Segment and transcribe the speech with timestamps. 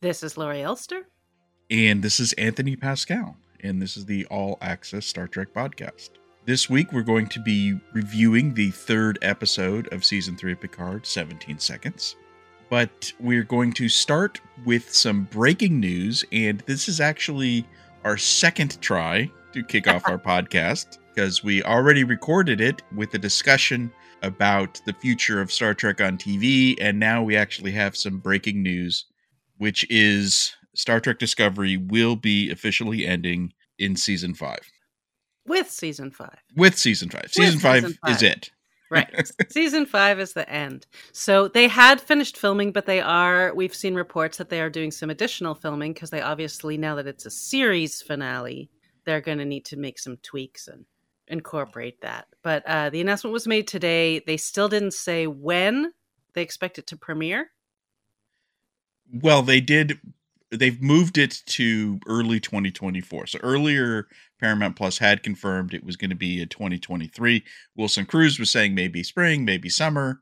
[0.00, 1.08] This is Laurie Ulster.
[1.72, 3.34] And this is Anthony Pascale.
[3.64, 6.10] And this is the All Access Star Trek podcast.
[6.44, 11.04] This week, we're going to be reviewing the third episode of season three of Picard,
[11.04, 12.14] 17 Seconds.
[12.70, 16.24] But we're going to start with some breaking news.
[16.30, 17.66] And this is actually
[18.04, 23.18] our second try to kick off our podcast because we already recorded it with a
[23.18, 23.90] discussion
[24.22, 26.76] about the future of Star Trek on TV.
[26.80, 29.06] And now we actually have some breaking news
[29.58, 34.70] which is Star Trek Discovery will be officially ending in season five.
[35.46, 36.38] With season five.
[36.56, 37.32] With season five.
[37.32, 38.16] Season, With five, season five.
[38.16, 38.50] is it.
[38.90, 39.30] Right.
[39.50, 40.86] season five is the end.
[41.12, 44.90] So they had finished filming, but they are, we've seen reports that they are doing
[44.90, 48.70] some additional filming because they obviously, now that it's a series finale,
[49.04, 50.84] they're going to need to make some tweaks and
[51.28, 52.26] incorporate that.
[52.42, 54.20] But uh, the announcement was made today.
[54.20, 55.92] They still didn't say when
[56.34, 57.50] they expect it to premiere.
[59.12, 59.98] Well, they did.
[60.50, 63.26] They've moved it to early 2024.
[63.26, 64.08] So earlier,
[64.40, 67.44] Paramount Plus had confirmed it was going to be a 2023.
[67.76, 70.20] Wilson Cruz was saying maybe spring, maybe summer.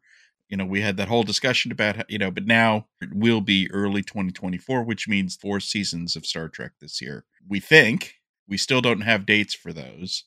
[0.48, 3.68] You know, we had that whole discussion about, you know, but now it will be
[3.72, 7.24] early 2024, which means four seasons of Star Trek this year.
[7.48, 8.14] We think
[8.48, 10.24] we still don't have dates for those.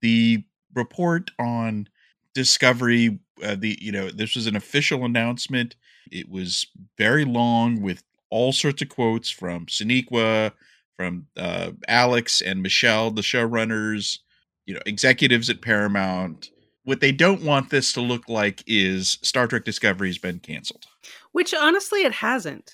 [0.00, 0.44] The
[0.74, 1.88] report on
[2.34, 5.74] Discovery, uh, the you know, this was an official announcement.
[6.10, 6.66] It was
[6.98, 10.52] very long with all sorts of quotes from Sonequa,
[10.96, 14.18] from uh, Alex and Michelle, the showrunners,
[14.66, 16.50] you know, executives at Paramount.
[16.84, 20.86] What they don't want this to look like is Star Trek Discovery has been canceled.
[21.32, 22.72] Which honestly, it hasn't.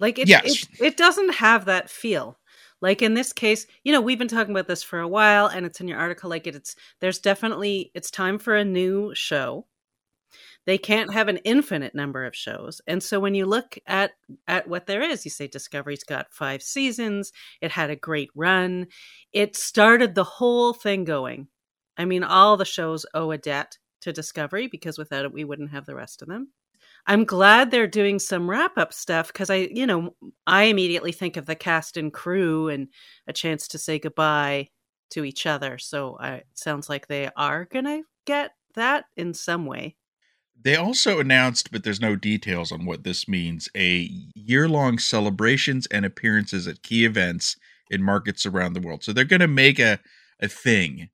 [0.00, 0.44] Like it, Yes.
[0.44, 2.38] it, it doesn't have that feel.
[2.80, 5.66] Like in this case, you know, we've been talking about this for a while, and
[5.66, 6.30] it's in your article.
[6.30, 9.66] Like it, it's there's definitely it's time for a new show.
[10.68, 14.10] They can't have an infinite number of shows, and so when you look at
[14.46, 17.32] at what there is, you say Discovery's got five seasons.
[17.62, 18.88] It had a great run.
[19.32, 21.48] It started the whole thing going.
[21.96, 25.70] I mean, all the shows owe a debt to Discovery because without it, we wouldn't
[25.70, 26.52] have the rest of them.
[27.06, 30.14] I'm glad they're doing some wrap up stuff because I, you know,
[30.46, 32.88] I immediately think of the cast and crew and
[33.26, 34.68] a chance to say goodbye
[35.12, 35.78] to each other.
[35.78, 39.96] So I, it sounds like they are going to get that in some way.
[40.60, 45.86] They also announced, but there's no details on what this means, a year long celebrations
[45.86, 47.56] and appearances at key events
[47.90, 49.04] in markets around the world.
[49.04, 50.00] So they're going to make a,
[50.40, 51.10] a thing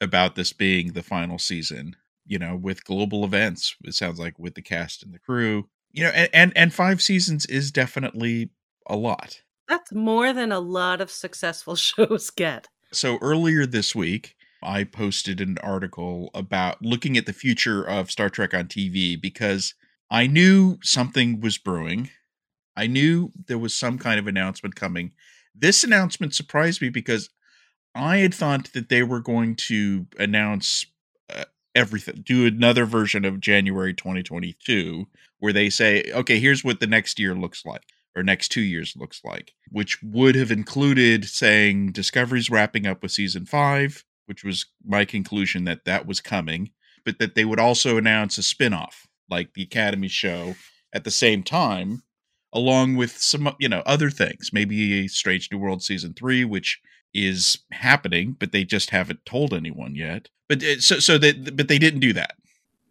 [0.00, 1.96] about this being the final season,
[2.26, 3.76] you know, with global events.
[3.84, 7.00] It sounds like with the cast and the crew, you know, and, and, and five
[7.00, 8.50] seasons is definitely
[8.86, 9.42] a lot.
[9.68, 12.68] That's more than a lot of successful shows get.
[12.92, 18.28] So earlier this week, I posted an article about looking at the future of Star
[18.28, 19.74] Trek on TV because
[20.10, 22.10] I knew something was brewing.
[22.76, 25.12] I knew there was some kind of announcement coming.
[25.54, 27.30] This announcement surprised me because
[27.94, 30.86] I had thought that they were going to announce
[31.32, 31.44] uh,
[31.74, 35.06] everything, do another version of January 2022
[35.38, 37.82] where they say, okay, here's what the next year looks like
[38.16, 43.12] or next two years looks like, which would have included saying Discovery's wrapping up with
[43.12, 46.70] season five, which was my conclusion that that was coming,
[47.04, 50.54] but that they would also announce a spin-off like the Academy show
[50.92, 52.02] at the same time,
[52.52, 56.80] along with some, you know, other things, maybe Strange New World season three, which
[57.14, 60.28] is happening, but they just haven't told anyone yet.
[60.48, 62.34] But uh, so, so that, but they didn't do that.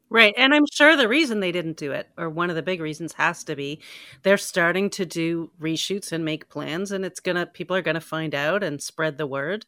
[0.10, 0.34] Right.
[0.38, 3.14] And I'm sure the reason they didn't do it, or one of the big reasons,
[3.14, 3.80] has to be
[4.24, 7.96] they're starting to do reshoots and make plans, and it's going to, people are going
[7.96, 9.66] to find out and spread the word.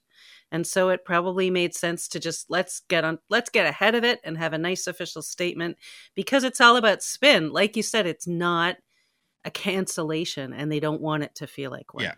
[0.51, 4.03] And so it probably made sense to just let's get on, let's get ahead of
[4.03, 5.77] it and have a nice official statement
[6.15, 7.51] because it's all about spin.
[7.51, 8.77] Like you said, it's not
[9.45, 12.03] a cancellation and they don't want it to feel like one.
[12.03, 12.13] Yeah.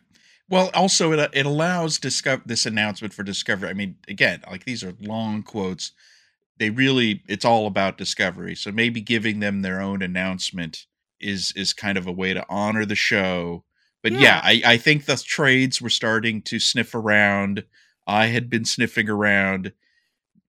[0.50, 3.70] Well, also it uh, it allows discover this announcement for Discovery.
[3.70, 5.92] I mean, again, like these are long quotes.
[6.58, 8.56] They really it's all about Discovery.
[8.56, 10.86] So maybe giving them their own announcement
[11.20, 13.64] is is kind of a way to honor the show.
[14.02, 14.42] But yeah, Yeah.
[14.44, 17.64] I, I think the trades were starting to sniff around.
[18.08, 19.74] I had been sniffing around.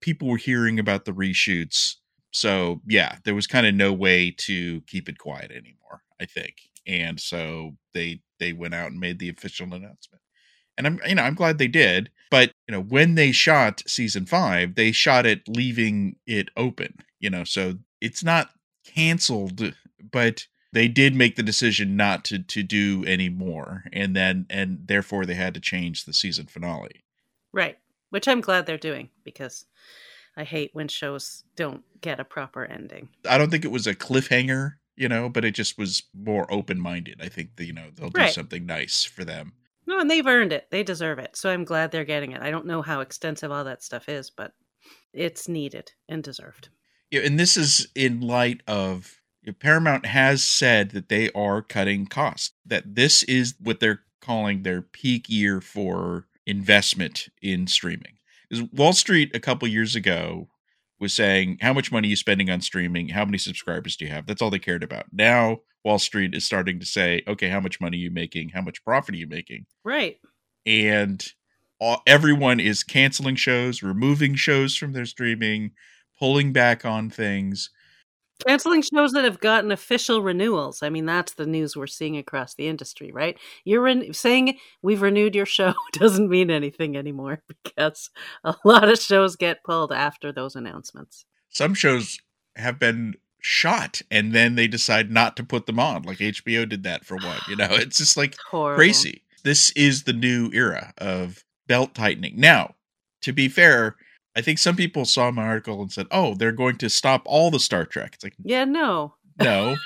[0.01, 1.97] People were hearing about the reshoots.
[2.33, 6.57] So yeah, there was kind of no way to keep it quiet anymore, I think.
[6.87, 10.23] And so they they went out and made the official announcement.
[10.77, 12.11] And I'm you know, I'm glad they did.
[12.31, 17.31] But you know, when they shot season five, they shot it leaving it open, you
[17.31, 18.51] know, so it's not
[18.85, 19.73] canceled,
[20.11, 23.85] but they did make the decision not to to do any more.
[23.93, 27.04] And then and therefore they had to change the season finale.
[27.55, 27.79] Right.
[28.11, 29.65] Which I'm glad they're doing because
[30.37, 33.09] I hate when shows don't get a proper ending.
[33.29, 36.81] I don't think it was a cliffhanger you know, but it just was more open
[36.81, 37.21] minded.
[37.23, 38.33] I think that, you know, they'll do Right.
[38.33, 39.55] something nice for them.
[39.87, 40.71] No, and they've earned it.
[40.71, 41.37] They deserve it.
[41.37, 42.43] So I'm glad they're getting it.
[42.43, 44.53] I don't know how extensive all that stuff is, but
[45.13, 46.69] it's needed and deserved.
[47.11, 49.21] Yeah, and this is in light of
[49.59, 52.53] Paramount has said that they are cutting costs.
[52.65, 58.19] That this is what they're calling their peak year for investment in streaming.
[58.49, 60.49] Because Wall Street a couple years ago
[61.01, 63.09] was saying, "How much money are you spending on streaming?
[63.11, 65.07] How many subscribers do you have?" That's all they cared about.
[65.13, 68.51] Now Wall Street is starting to say, "Okay, how much money are you making?
[68.51, 70.19] How much profit are you making?" Right.
[70.67, 71.27] and
[71.81, 75.73] all, everyone is canceling shows, removing shows from their streaming,
[76.19, 77.71] pulling back on things.
[78.47, 80.83] Canceling shows that have gotten official renewals.
[80.83, 83.39] I mean, that's the news we're seeing across the industry, right?
[83.65, 88.11] You're ren- saying we've renewed your show doesn't mean anything anymore because
[88.43, 91.25] a lot of shows get pulled after those announcements.
[91.51, 92.19] Some shows
[92.57, 96.83] have been shot and then they decide not to put them on, like HBO did
[96.83, 97.39] that for one.
[97.49, 98.77] You know, it's just like Horrible.
[98.77, 99.23] crazy.
[99.45, 102.35] This is the new era of belt tightening.
[102.41, 102.75] Now,
[103.23, 103.97] to be fair,
[104.37, 107.51] I think some people saw my article and said, "Oh, they're going to stop all
[107.51, 109.15] the Star Trek." It's like, Yeah, no.
[109.41, 109.77] no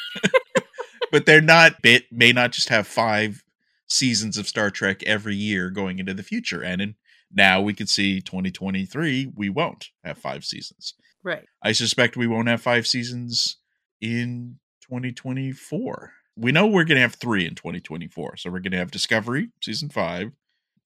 [1.11, 3.43] but they're not it may not just have five
[3.87, 6.95] seasons of star trek every year going into the future and in,
[7.33, 10.93] now we could see 2023 we won't have five seasons
[11.23, 11.45] Right.
[11.63, 13.57] i suspect we won't have five seasons
[14.03, 18.79] in 2024 we know we're going to have three in 2024 so we're going to
[18.79, 20.33] have discovery season five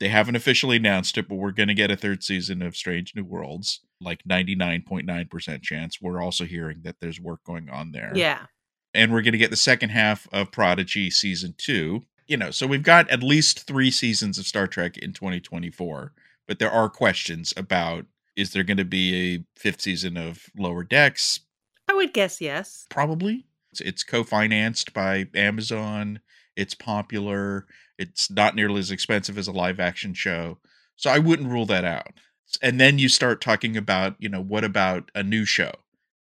[0.02, 3.14] they haven't officially announced it but we're going to get a third season of strange
[3.14, 8.46] new worlds like 99.9% chance we're also hearing that there's work going on there Yeah.
[8.94, 12.02] and we're going to get the second half of Prodigy season two.
[12.28, 16.12] You know, so we've got at least three seasons of Star Trek in 2024,
[16.46, 18.06] but there are questions about
[18.36, 21.40] is there going to be a fifth season of Lower Decks?
[21.88, 22.86] I would guess yes.
[22.88, 23.44] Probably.
[23.72, 26.20] It's, it's co financed by Amazon,
[26.56, 27.66] it's popular,
[28.02, 30.58] it's not nearly as expensive as a live action show.
[30.96, 32.12] So I wouldn't rule that out.
[32.60, 35.72] And then you start talking about, you know, what about a new show?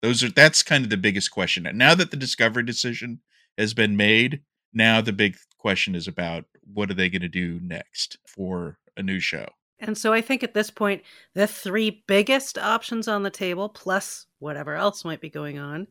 [0.01, 1.65] Those are that's kind of the biggest question.
[1.65, 3.21] And now that the discovery decision
[3.57, 4.41] has been made,
[4.73, 9.01] now the big question is about what are they going to do next for a
[9.01, 9.47] new show?
[9.79, 11.03] And so I think at this point,
[11.33, 15.87] the three biggest options on the table, plus whatever else might be going on,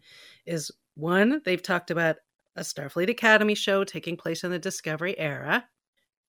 [0.47, 2.17] is one, they've talked about
[2.55, 5.65] a Starfleet Academy show taking place in the Discovery era.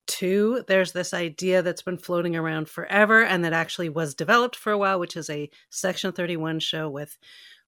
[0.10, 4.72] Two, there's this idea that's been floating around forever and that actually was developed for
[4.72, 7.16] a while, which is a Section 31 show with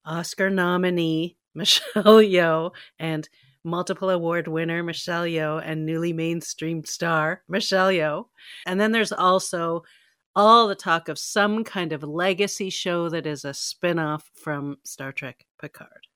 [0.05, 3.29] Oscar nominee Michelle Yeoh and
[3.63, 8.25] multiple award winner Michelle Yeoh and newly mainstream star Michelle Yeoh.
[8.65, 9.83] And then there's also
[10.35, 15.11] all the talk of some kind of legacy show that is a spin-off from Star
[15.11, 16.07] Trek Picard.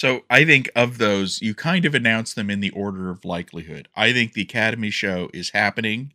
[0.00, 3.86] So I think of those, you kind of announce them in the order of likelihood.
[3.94, 6.14] I think the Academy show is happening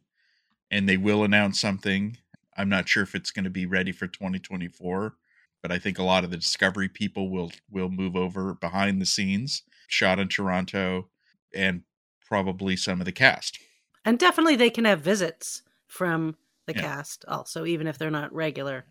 [0.72, 2.18] and they will announce something.
[2.58, 5.16] I'm not sure if it's going to be ready for 2024,
[5.62, 9.06] but I think a lot of the Discovery people will will move over behind the
[9.06, 11.10] scenes, shot in Toronto,
[11.54, 11.84] and
[12.26, 13.60] probably some of the cast.
[14.04, 16.82] And definitely they can have visits from the Yeah.
[16.82, 18.86] cast also, even if they're not regular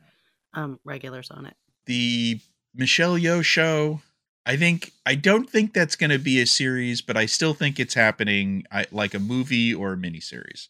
[0.53, 1.57] um regulars on it.
[1.87, 2.39] The
[2.77, 4.01] Michelle Yeoh show,
[4.47, 7.81] I think I don't think that's going to be a series, but I still think
[7.81, 10.69] it's happening I, like a movie or a miniseries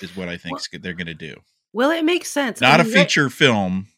[0.00, 1.36] is what I think they're going to do.
[1.72, 2.60] Well, it makes sense.
[2.60, 3.88] Not a mean, right- feature film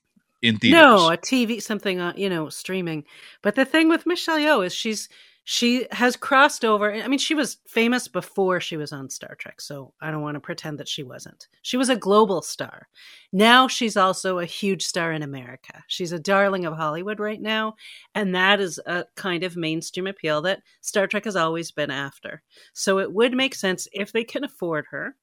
[0.42, 0.80] in theaters.
[0.80, 3.04] No, a TV something on you know streaming.
[3.42, 5.08] But the thing with Michelle Yeoh is she's
[5.44, 6.92] she has crossed over.
[6.92, 10.36] I mean, she was famous before she was on Star Trek, so I don't want
[10.36, 11.48] to pretend that she wasn't.
[11.62, 12.88] She was a global star.
[13.32, 15.82] Now she's also a huge star in America.
[15.88, 17.74] She's a darling of Hollywood right now,
[18.14, 22.42] and that is a kind of mainstream appeal that Star Trek has always been after.
[22.72, 25.16] So it would make sense if they can afford her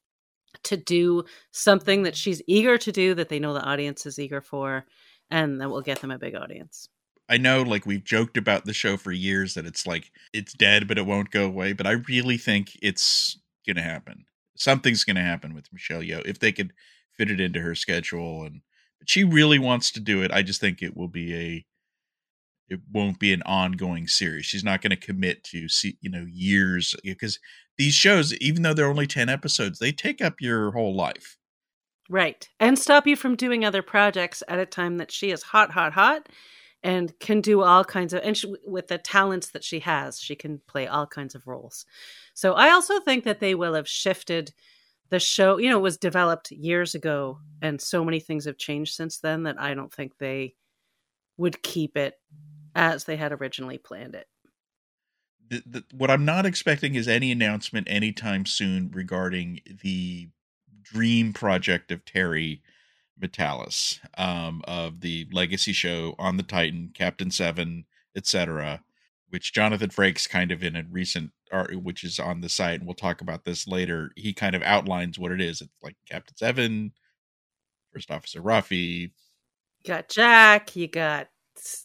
[0.64, 4.40] to do something that she's eager to do that they know the audience is eager
[4.40, 4.84] for
[5.30, 6.88] and that will get them a big audience.
[7.30, 10.88] I know like we've joked about the show for years that it's like it's dead
[10.88, 14.24] but it won't go away, but I really think it's going to happen.
[14.56, 16.72] Something's going to happen with Michelle Yeoh if they could
[17.16, 18.62] fit it into her schedule and
[18.98, 20.32] but she really wants to do it.
[20.32, 21.66] I just think it will be a
[22.68, 24.46] it won't be an ongoing series.
[24.46, 27.38] She's not going to commit to see, you know, years because
[27.78, 31.36] these shows even though they're only 10 episodes, they take up your whole life.
[32.08, 32.48] Right.
[32.58, 35.92] And stop you from doing other projects at a time that she is hot, hot,
[35.92, 36.28] hot
[36.82, 40.34] and can do all kinds of, and she, with the talents that she has, she
[40.34, 41.84] can play all kinds of roles.
[42.34, 44.52] So I also think that they will have shifted
[45.10, 45.58] the show.
[45.58, 49.42] You know, it was developed years ago, and so many things have changed since then
[49.42, 50.54] that I don't think they
[51.36, 52.14] would keep it
[52.74, 54.26] as they had originally planned it.
[55.50, 60.28] the, the, what I'm not expecting is any announcement anytime soon regarding the
[60.82, 62.62] dream project of Terry
[63.20, 67.84] Matalas um, of the legacy show on the Titan, Captain Seven,
[68.16, 68.82] etc.,
[69.28, 72.86] which Jonathan Frakes kind of in a recent art, which is on the site, and
[72.86, 74.10] we'll talk about this later.
[74.16, 75.60] He kind of outlines what it is.
[75.60, 76.92] It's like Captain Seven,
[77.92, 79.10] First Officer Raffi.
[79.82, 80.74] You got Jack.
[80.76, 81.28] You got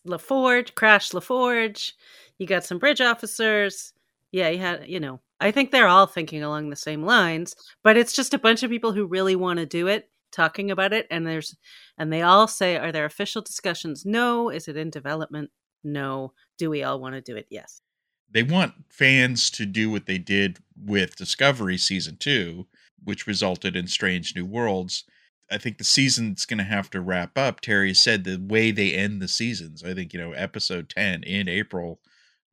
[0.08, 1.94] LaForge, Crash LaForge.
[2.38, 3.94] You got some bridge officers.
[4.32, 7.96] Yeah, you had, you know, I think they're all thinking along the same lines, but
[7.98, 11.08] it's just a bunch of people who really want to do it talking about it
[11.10, 11.56] and there's
[11.98, 14.06] and they all say are there official discussions?
[14.06, 14.50] No.
[14.50, 15.52] Is it in development?
[15.84, 16.34] No.
[16.58, 17.48] Do we all want to do it?
[17.50, 17.82] Yes.
[18.30, 22.68] They want fans to do what they did with discovery season 2
[23.04, 25.04] which resulted in strange new worlds.
[25.52, 27.62] I think the season's going to have to wrap up.
[27.62, 29.84] Terry said the way they end the seasons.
[29.84, 32.00] I think you know episode 10 in april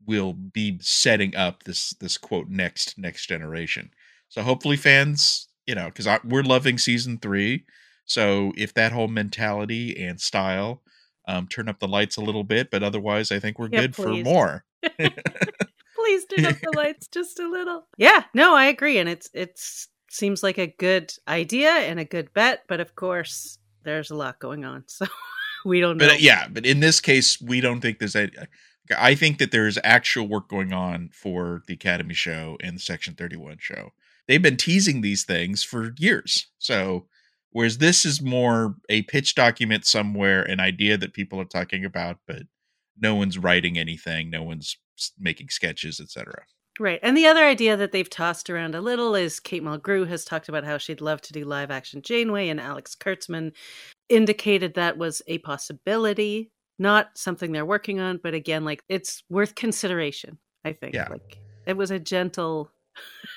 [0.07, 3.91] will be setting up this this quote next next generation.
[4.29, 7.65] So hopefully fans you know, because we're loving season three.
[8.05, 10.83] So if that whole mentality and style
[11.27, 13.95] um, turn up the lights a little bit, but otherwise, I think we're yeah, good
[13.95, 14.23] please.
[14.23, 14.65] for more.
[14.99, 17.87] please turn up the lights just a little.
[17.97, 22.33] Yeah, no, I agree, and it's it's seems like a good idea and a good
[22.35, 25.07] bet, but of course, there's a lot going on, so
[25.65, 26.07] we don't know.
[26.07, 28.31] But uh, yeah, but in this case, we don't think there's a.
[28.99, 33.15] I think that there's actual work going on for the Academy show and the Section
[33.15, 33.93] 31 show
[34.29, 36.47] they've been teasing these things for years.
[36.59, 37.07] So
[37.51, 42.19] whereas this is more a pitch document somewhere, an idea that people are talking about,
[42.27, 42.43] but
[43.01, 44.77] no one's writing anything, no one's
[45.19, 46.45] making sketches, etc.
[46.81, 47.01] Right.
[47.03, 50.49] And the other idea that they've tossed around a little is Kate Mulgrew has talked
[50.49, 53.53] about how she'd love to do live action Janeway, and Alex Kurtzman
[54.09, 59.55] indicated that was a possibility, not something they're working on, but again, like it's worth
[59.55, 60.95] consideration, I think.
[60.95, 61.09] Yeah.
[61.11, 62.71] Like it was a gentle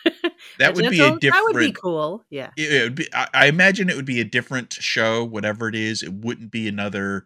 [0.60, 1.22] that would be a different.
[1.22, 2.24] That would be cool.
[2.30, 2.52] Yeah.
[2.58, 3.08] It, it would be.
[3.14, 6.04] I, I, imagine it would be a different show, whatever it is.
[6.04, 7.25] It wouldn't be another.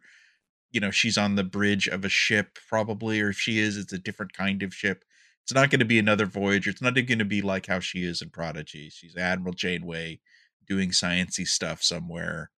[0.72, 3.94] You know, she's on the bridge of a ship, probably, or if she is, it's
[3.94, 5.04] a different kind of ship.
[5.44, 6.70] It's not going to be another Voyager.
[6.70, 8.92] It's not going to be like how she is in Prodigy.
[8.92, 10.20] She's Admiral Janeway
[10.68, 12.52] doing sciency stuff somewhere.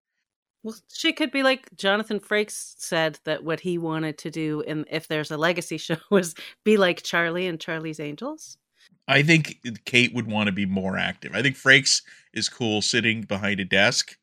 [0.63, 4.85] Well, she could be like Jonathan Frakes said that what he wanted to do, and
[4.91, 8.57] if there's a legacy show, was be like Charlie and Charlie's Angels.
[9.07, 11.33] I think Kate would want to be more active.
[11.35, 12.01] I think Frakes
[12.33, 14.17] is cool sitting behind a desk.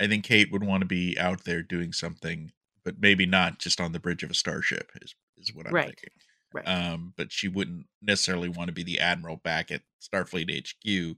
[0.00, 2.52] I think Kate would want to be out there doing something,
[2.84, 4.90] but maybe not just on the bridge of a starship.
[5.00, 5.86] Is is what I'm right.
[5.86, 6.10] thinking.
[6.52, 6.64] Right.
[6.68, 11.16] Um, but she wouldn't necessarily want to be the admiral back at Starfleet HQ,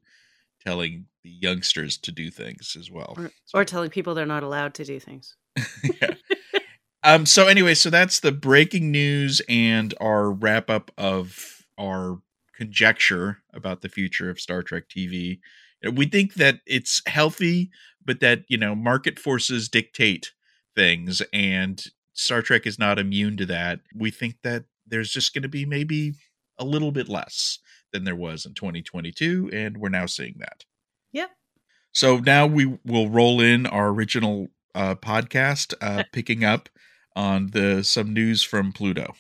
[0.64, 3.58] telling the youngsters to do things as well, or, so.
[3.58, 5.36] or telling people they're not allowed to do things.
[6.00, 6.14] yeah.
[7.02, 7.26] Um.
[7.26, 12.20] So anyway, so that's the breaking news and our wrap up of our
[12.56, 15.40] conjecture about the future of Star Trek TV.
[15.92, 17.70] We think that it's healthy,
[18.04, 20.32] but that, you know, market forces dictate
[20.74, 21.84] things and
[22.14, 23.80] Star Trek is not immune to that.
[23.94, 26.14] We think that there's just going to be maybe
[26.58, 27.58] a little bit less
[27.92, 30.64] than there was in 2022 and we're now seeing that.
[31.12, 31.30] Yep.
[31.92, 36.68] So now we will roll in our original uh, podcast uh, picking up
[37.14, 39.14] on the some news from Pluto.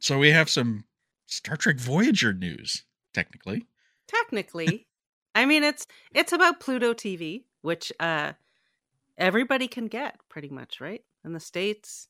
[0.00, 0.84] So we have some
[1.32, 2.84] Star Trek Voyager news,
[3.14, 3.66] technically.
[4.06, 4.86] Technically.
[5.34, 8.32] I mean it's it's about Pluto TV, which uh
[9.16, 11.02] everybody can get pretty much, right?
[11.24, 12.08] In the States.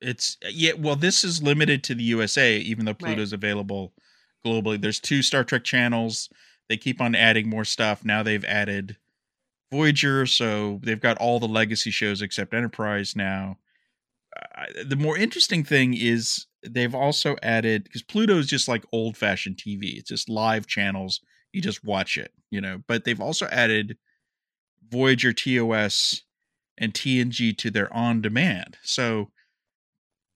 [0.00, 3.38] It's uh, yeah, well this is limited to the USA even though Pluto's right.
[3.38, 3.92] available
[4.44, 4.80] globally.
[4.80, 6.30] There's two Star Trek channels.
[6.70, 8.06] They keep on adding more stuff.
[8.06, 8.96] Now they've added
[9.70, 13.58] Voyager, so they've got all the legacy shows except Enterprise now.
[14.34, 19.16] Uh, the more interesting thing is they've also added because Pluto is just like old
[19.16, 19.96] fashioned TV.
[19.96, 21.20] It's just live channels.
[21.52, 22.82] You just watch it, you know.
[22.86, 23.96] But they've also added
[24.88, 26.22] Voyager TOS
[26.78, 28.78] and TNG to their on demand.
[28.82, 29.30] So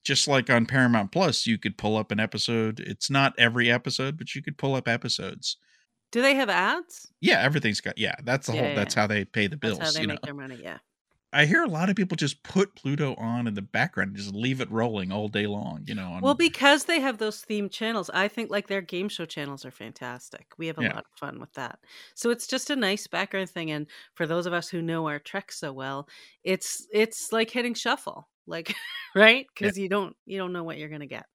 [0.04, 2.80] just like on Paramount Plus, you could pull up an episode.
[2.80, 5.56] It's not every episode, but you could pull up episodes.
[6.12, 7.08] Do they have ads?
[7.20, 8.14] Yeah, everything's got yeah.
[8.24, 8.68] That's the yeah, whole.
[8.70, 8.76] Yeah.
[8.76, 9.78] That's how they pay the bills.
[9.78, 10.26] That's how they you make know?
[10.26, 10.58] their money.
[10.62, 10.78] Yeah.
[11.36, 14.34] I hear a lot of people just put Pluto on in the background and just
[14.34, 16.12] leave it rolling all day long, you know.
[16.12, 16.22] On...
[16.22, 19.70] Well, because they have those themed channels, I think like their game show channels are
[19.70, 20.46] fantastic.
[20.56, 20.94] We have a yeah.
[20.94, 21.78] lot of fun with that.
[22.14, 25.18] So it's just a nice background thing and for those of us who know our
[25.18, 26.08] Trek so well,
[26.42, 28.30] it's it's like hitting shuffle.
[28.46, 28.74] Like
[29.14, 29.46] right?
[29.58, 29.82] Cuz yeah.
[29.82, 31.26] you don't you don't know what you're going to get.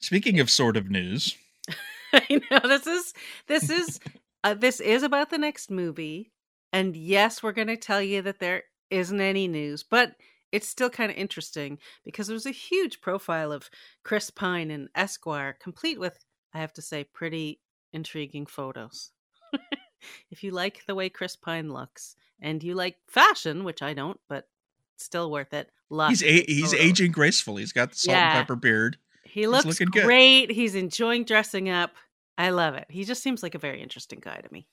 [0.00, 1.36] Speaking of sort of news.
[2.12, 3.14] I know this is
[3.46, 4.00] this is
[4.42, 6.32] uh, this is about the next movie.
[6.72, 10.16] And yes, we're going to tell you that there isn't any news, but
[10.52, 13.70] it's still kind of interesting because there's a huge profile of
[14.02, 16.18] Chris Pine in Esquire, complete with
[16.52, 17.60] I have to say, pretty
[17.92, 19.10] intriguing photos.
[20.30, 24.18] if you like the way Chris Pine looks and you like fashion, which I don't,
[24.28, 24.48] but
[24.96, 25.70] still worth it.
[25.88, 27.62] Lots he's a- he's aging gracefully.
[27.62, 28.38] He's got the salt yeah.
[28.38, 28.96] and pepper beard.
[29.24, 30.46] He looks he's looking great.
[30.46, 30.54] Good.
[30.54, 31.92] He's enjoying dressing up.
[32.38, 32.86] I love it.
[32.88, 34.66] He just seems like a very interesting guy to me.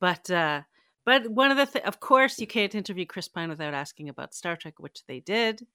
[0.00, 0.62] But uh
[1.08, 4.34] but one of the th- of course you can't interview Chris Pine without asking about
[4.34, 5.66] Star Trek, which they did.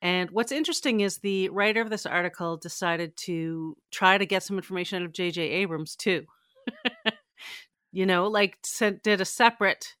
[0.00, 4.56] And what's interesting is the writer of this article decided to try to get some
[4.56, 5.42] information out of J.J.
[5.42, 6.26] Abrams too.
[7.92, 9.96] you know, like sent, did a separate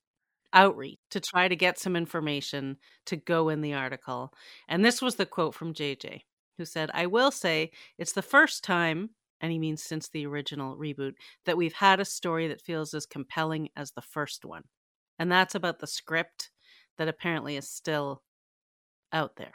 [0.52, 2.76] outreach to try to get some information
[3.06, 4.32] to go in the article.
[4.68, 6.20] And this was the quote from JJ,
[6.56, 9.10] who said, I will say it's the first time,
[9.42, 13.04] and he means since the original reboot, that we've had a story that feels as
[13.04, 14.62] compelling as the first one.
[15.18, 16.50] And that's about the script
[16.96, 18.22] that apparently is still
[19.12, 19.52] out there.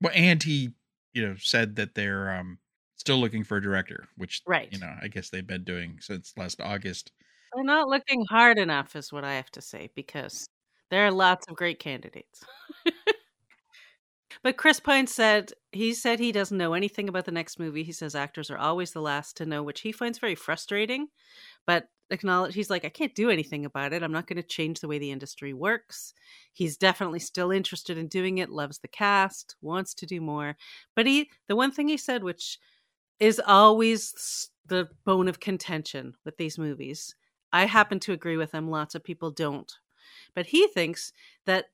[0.00, 0.70] Well, and he,
[1.12, 2.58] you know, said that they're um
[2.96, 4.68] still looking for a director, which right.
[4.72, 7.12] you know, I guess they've been doing since last August.
[7.54, 10.48] They're not looking hard enough, is what I have to say, because
[10.90, 12.42] there are lots of great candidates.
[14.42, 17.82] but Chris Pine said he said he doesn't know anything about the next movie.
[17.82, 21.08] He says actors are always the last to know, which he finds very frustrating.
[21.66, 24.02] But acknowledge he's like, I can't do anything about it.
[24.02, 26.14] I'm not going to change the way the industry works.
[26.52, 30.56] He's definitely still interested in doing it, loves the cast, wants to do more.
[30.94, 32.58] But he the one thing he said, which
[33.20, 37.14] is always the bone of contention with these movies,
[37.52, 38.70] I happen to agree with him.
[38.70, 39.72] Lots of people don't.
[40.34, 41.12] But he thinks
[41.46, 41.66] that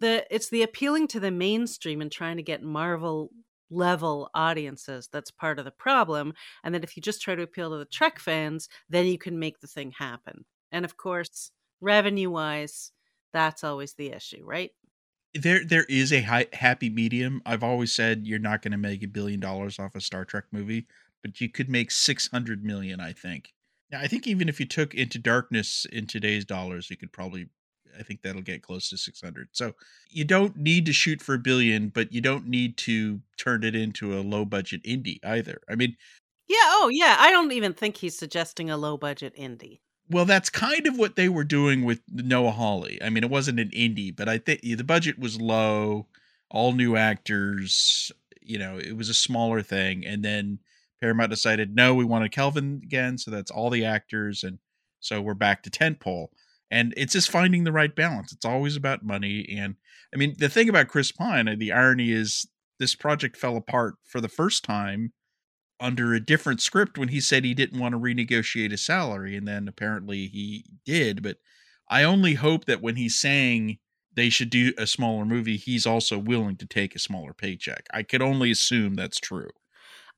[0.00, 3.30] the it's the appealing to the mainstream and trying to get Marvel
[3.70, 7.70] level audiences that's part of the problem and that if you just try to appeal
[7.70, 10.44] to the Trek fans, then you can make the thing happen.
[10.70, 12.92] And of course, revenue wise,
[13.32, 14.70] that's always the issue, right?
[15.34, 17.40] There there is a high, happy medium.
[17.46, 20.44] I've always said you're not going to make a billion dollars off a Star Trek
[20.52, 20.86] movie,
[21.22, 23.54] but you could make 600 million, I think.
[23.90, 27.48] Yeah, I think even if you took Into Darkness in today's dollars, you could probably
[27.98, 29.48] I think that'll get close to 600.
[29.52, 29.74] So
[30.08, 33.74] you don't need to shoot for a billion, but you don't need to turn it
[33.74, 35.60] into a low budget indie either.
[35.68, 35.96] I mean,
[36.48, 39.80] yeah, oh yeah, I don't even think he's suggesting a low budget indie.
[40.10, 43.00] Well, that's kind of what they were doing with Noah Hawley.
[43.02, 46.06] I mean, it wasn't an indie, but I think the budget was low,
[46.50, 50.58] all new actors, you know, it was a smaller thing and then
[51.02, 54.58] Paramount decided, no, we want a Kelvin again, so that's all the actors, and
[55.00, 56.28] so we're back to tentpole.
[56.72, 58.32] And it's just finding the right balance.
[58.32, 59.46] It's always about money.
[59.58, 59.76] And
[60.12, 63.96] I mean, the thing about Chris Pine, uh, the irony is this project fell apart
[64.08, 65.12] for the first time
[65.78, 69.36] under a different script when he said he didn't want to renegotiate his salary.
[69.36, 71.22] And then apparently he did.
[71.22, 71.36] But
[71.90, 73.78] I only hope that when he's saying
[74.14, 77.86] they should do a smaller movie, he's also willing to take a smaller paycheck.
[77.92, 79.50] I could only assume that's true.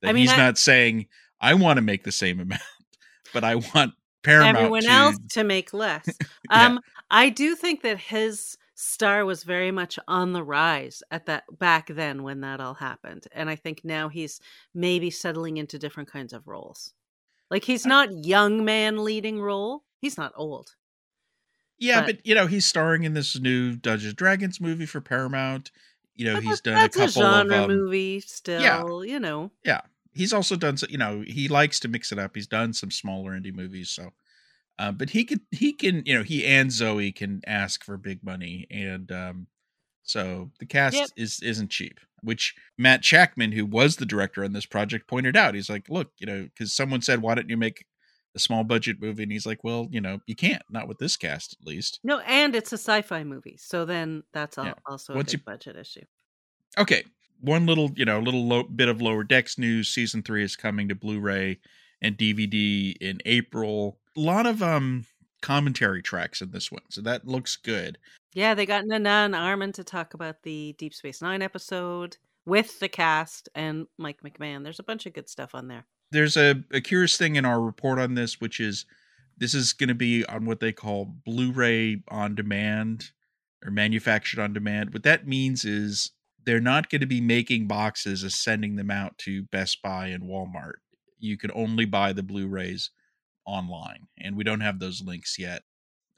[0.03, 1.07] That I mean, he's I, not saying
[1.41, 2.63] I want to make the same amount,
[3.33, 6.07] but I want Paramount everyone to, else to make less.
[6.51, 6.67] yeah.
[6.67, 11.45] Um, I do think that his star was very much on the rise at that
[11.59, 14.41] back then when that all happened, and I think now he's
[14.75, 16.93] maybe settling into different kinds of roles.
[17.51, 20.75] Like he's not young man leading role; he's not old.
[21.79, 25.71] Yeah, but, but you know he's starring in this new Dungeons Dragons movie for Paramount
[26.17, 29.51] you know he's done a couple a genre of um, movie still yeah, you know
[29.65, 29.81] yeah
[30.15, 32.35] he's also done so you know he likes to mix it up.
[32.35, 34.11] He's done some smaller indie movies so
[34.79, 38.25] uh, but he could he can you know he and zoe can ask for big
[38.25, 39.47] money and um
[40.03, 41.09] so the cast yep.
[41.17, 45.55] is isn't cheap which matt shakman who was the director on this project pointed out.
[45.55, 47.85] He's like look you know because someone said why don't you make
[48.35, 49.23] a small budget movie?
[49.23, 52.01] And he's like well you know you can't not with this cast at least.
[52.03, 54.75] No and it's a sci-fi movie so then that's yeah.
[54.87, 56.05] also a big you, budget issue.
[56.77, 57.05] Okay
[57.45, 59.89] one little you know little low, bit of lower decks news.
[59.89, 61.59] Season three is coming to blu-ray
[62.01, 63.99] and dvd in april.
[64.17, 65.07] A lot of um
[65.43, 67.99] commentary tracks in this one so that looks good.
[68.33, 72.81] Yeah they got nana and armin to talk about the deep space nine episode with
[72.81, 74.65] the cast and mike mcmahan.
[74.65, 75.87] There's a bunch of good stuff on there.
[76.11, 78.87] There's a, a curious thing in our report on this, which is
[79.37, 83.11] this is going to be on what they call Blu-ray on demand
[83.65, 84.93] or manufactured on demand.
[84.93, 86.13] What that means is
[86.45, 90.25] they're not going to be making boxes and sending them out to Best Buy and
[90.25, 90.75] Walmart.
[91.19, 92.91] You can only buy the Blu-rays
[93.47, 95.63] online, and we don't have those links yet.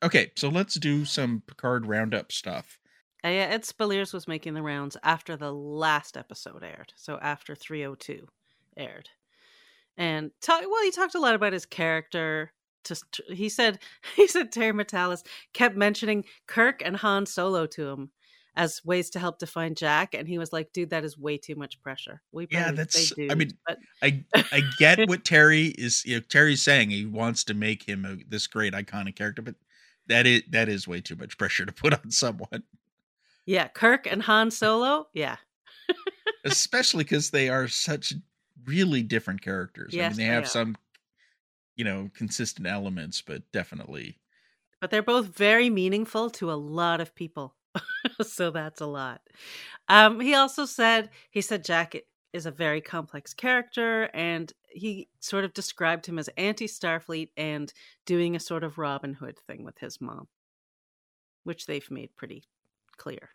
[0.02, 2.78] Okay, so let's do some Picard roundup stuff.
[3.24, 7.54] Uh, yeah, Ed Speleers was making the rounds after the last episode aired, so after
[7.54, 8.26] 302
[8.76, 9.08] aired
[9.96, 12.52] and well, he talked a lot about his character.
[12.84, 13.78] Just he said
[14.16, 18.10] he said Terry Matalas kept mentioning Kirk and Han Solo to him,
[18.56, 21.54] as ways to help define Jack, and he was like, "Dude, that is way too
[21.54, 26.16] much pressure." We Yeah, that's- I mean, but I I get what Terry is you
[26.16, 26.90] know, Terry's saying.
[26.90, 29.56] He wants to make him a, this great iconic character, but
[30.06, 32.62] that is that is way too much pressure to put on someone,
[33.46, 35.36] yeah, Kirk and Han Solo, yeah,
[36.44, 38.14] especially because they are such
[38.64, 39.98] really different characters.
[39.98, 40.76] I Yes, mean, they have some,
[41.76, 44.18] you know, consistent elements, but definitely
[44.80, 47.56] but they're both very meaningful to a lot of people.
[48.22, 49.20] so that's a lot.
[49.88, 51.96] Um, he also said he said Jack
[52.32, 57.72] is a very complex character, and he sort of described him as anti Starfleet and
[58.04, 60.28] doing a sort of Robin Hood thing with his mom,
[61.44, 62.44] which they've made pretty
[62.96, 63.30] clear.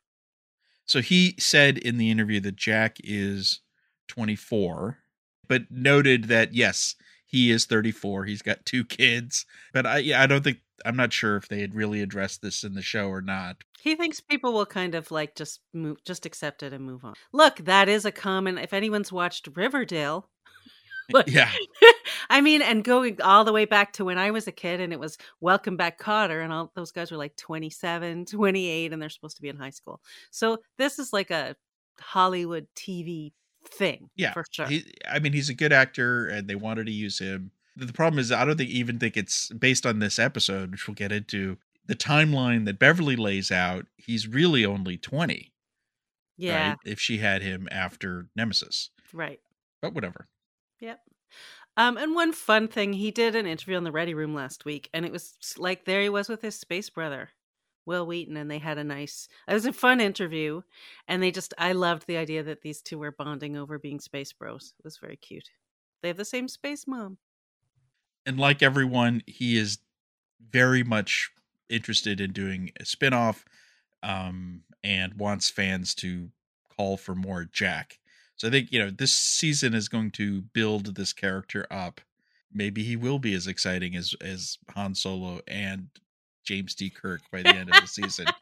[0.86, 3.62] So he said in the interview that Jack is
[4.08, 5.00] 24,
[5.48, 6.96] but noted that yes,
[7.32, 8.26] he is 34.
[8.26, 11.62] He's got two kids, but I yeah, I don't think I'm not sure if they
[11.62, 13.58] had really addressed this in the show or not.
[13.80, 17.14] He thinks people will kind of like just move, just accept it and move on.
[17.34, 18.58] Look, that is a common.
[18.58, 20.30] If anyone's watched Riverdale,
[21.14, 21.52] like- Yeah.
[22.30, 24.94] I mean, and going all the way back to when I was a kid and
[24.94, 29.10] it was Welcome Back Kotter, and all those guys were like 27, 28, and they're
[29.10, 30.00] supposed to be in high school.
[30.32, 31.56] So this is like a
[32.00, 33.34] Hollywood TV
[33.66, 34.10] thing.
[34.16, 34.66] Yeah, For sure.
[34.68, 37.52] He, I mean, he's a good actor, and they wanted to use him.
[37.78, 40.96] The problem is, I don't think even think it's based on this episode, which we'll
[40.96, 41.58] get into.
[41.88, 45.52] The timeline that Beverly lays out, he's really only 20.
[46.38, 46.70] yeah.
[46.70, 46.78] Right?
[46.86, 49.40] If she had him after Nemesis, Right.
[49.82, 50.28] but whatever.
[50.80, 51.00] Yep.
[51.78, 54.90] Um, and one fun thing, he did an interview on the Ready Room last week,
[54.94, 57.30] and it was like there he was with his space brother,
[57.92, 59.28] Wil Wheaton, and they had a nice.
[59.48, 60.64] It was a fun interview,
[61.08, 64.34] and they just I loved the idea that these two were bonding over being space
[64.34, 64.74] bros.
[64.80, 65.50] It was very cute.
[66.02, 67.20] They have the same space mom.
[68.26, 69.80] and like everyone, he is
[70.52, 71.32] very much
[71.70, 73.46] interested in doing a spin-off
[74.04, 76.30] um, and wants fans to
[76.76, 78.00] call for more Jack.
[78.36, 82.02] So I think, you know, this season is going to build this character up.
[82.54, 85.90] Maybe he will be as exciting as as Han Solo and
[86.44, 86.90] James T.
[86.90, 88.26] Kirk by the end of the season.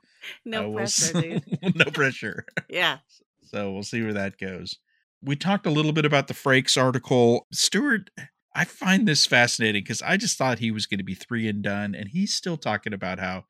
[0.45, 1.59] No Uh, we'll pressure, dude.
[1.75, 2.45] no pressure.
[2.69, 2.97] Yeah.
[3.41, 4.75] So we'll see where that goes.
[5.23, 7.47] We talked a little bit about the Frakes article.
[7.53, 8.09] Stewart,
[8.53, 11.63] I find this fascinating because I just thought he was going to be three and
[11.63, 13.45] done, and he's still talking about how,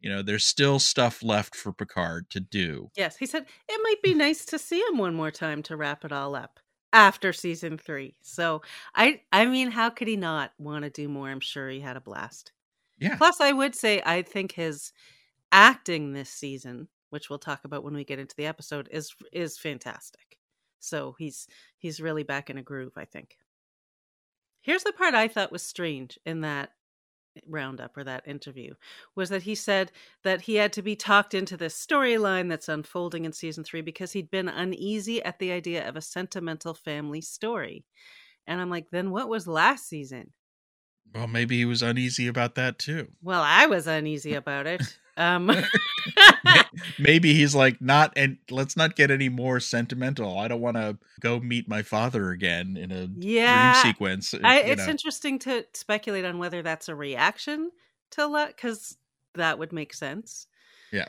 [0.00, 2.90] you know, there's still stuff left for Picard to do.
[2.96, 6.04] Yes, he said it might be nice to see him one more time to wrap
[6.04, 6.60] it all up
[6.94, 8.16] after season three.
[8.22, 8.62] So
[8.94, 11.28] I, I mean, how could he not want to do more?
[11.28, 12.52] I'm sure he had a blast.
[12.98, 13.16] Yeah.
[13.16, 14.92] Plus, I would say I think his
[15.52, 19.58] acting this season, which we'll talk about when we get into the episode, is is
[19.58, 20.38] fantastic.
[20.80, 21.46] So he's
[21.78, 22.94] he's really back in a groove.
[22.96, 23.36] I think.
[24.62, 26.70] Here's the part I thought was strange in that
[27.46, 28.74] roundup or that interview
[29.14, 29.92] was that he said
[30.24, 34.12] that he had to be talked into this storyline that's unfolding in season three because
[34.12, 37.84] he'd been uneasy at the idea of a sentimental family story.
[38.46, 40.32] And I'm like, then what was last season?
[41.14, 43.08] Well, maybe he was uneasy about that too.
[43.22, 44.82] Well, I was uneasy about it.
[45.16, 45.50] Um,
[46.98, 50.38] maybe he's like, not, and let's not get any more sentimental.
[50.38, 54.34] I don't want to go meet my father again in a Yeah, dream sequence.
[54.44, 54.90] I, it's know.
[54.90, 57.70] interesting to speculate on whether that's a reaction
[58.10, 58.98] to let because
[59.34, 60.46] that would make sense.
[60.92, 61.06] Yeah.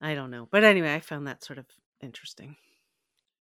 [0.00, 1.66] I don't know, but anyway, I found that sort of
[2.00, 2.56] interesting.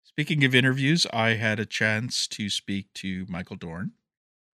[0.04, 3.91] Speaking of interviews, I had a chance to speak to Michael Dorn.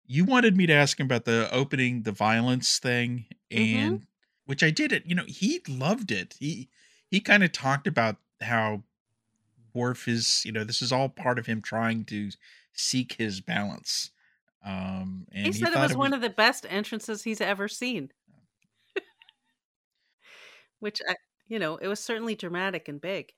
[0.05, 3.57] You wanted me to ask him about the opening, the violence thing, Mhm.
[3.73, 4.07] and
[4.45, 5.05] which I did it.
[5.05, 6.35] You know, he loved it.
[6.39, 6.69] He
[7.09, 8.83] he kind of talked about how
[9.73, 10.43] Worf is.
[10.45, 12.31] You know, this is all part of him trying to
[12.73, 14.11] seek his balance.
[14.65, 18.11] Um, and he said it was, one of the best entrances he's ever seen.
[20.79, 21.15] Which I,
[21.47, 23.33] you know, it was certainly dramatic and big.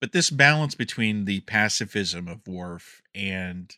[0.00, 3.76] but this balance between the pacifism of Worf and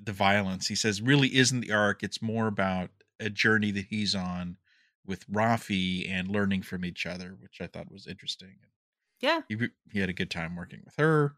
[0.00, 2.02] the violence, he says, really isn't the arc.
[2.02, 4.56] It's more about a journey that he's on
[5.06, 8.56] with Raffi and learning from each other, which I thought was interesting.
[9.20, 9.56] Yeah, He
[9.92, 11.36] he had a good time working with her.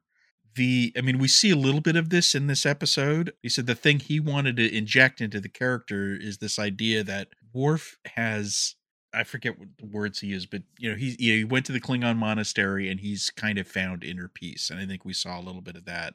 [0.55, 3.33] The I mean, we see a little bit of this in this episode.
[3.43, 7.29] He said the thing he wanted to inject into the character is this idea that
[7.53, 8.75] Worf has
[9.13, 11.67] I forget what the words he used, but you know, he you know, he went
[11.67, 14.71] to the Klingon monastery and he's kind of found inner peace.
[14.71, 16.15] And I think we saw a little bit of that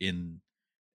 [0.00, 0.40] in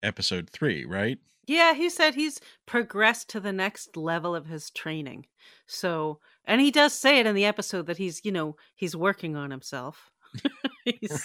[0.08, 1.20] episode three, right?
[1.46, 5.28] Yeah, he said he's progressed to the next level of his training.
[5.66, 9.36] So, and he does say it in the episode that he's, you know, he's working
[9.36, 10.10] on himself.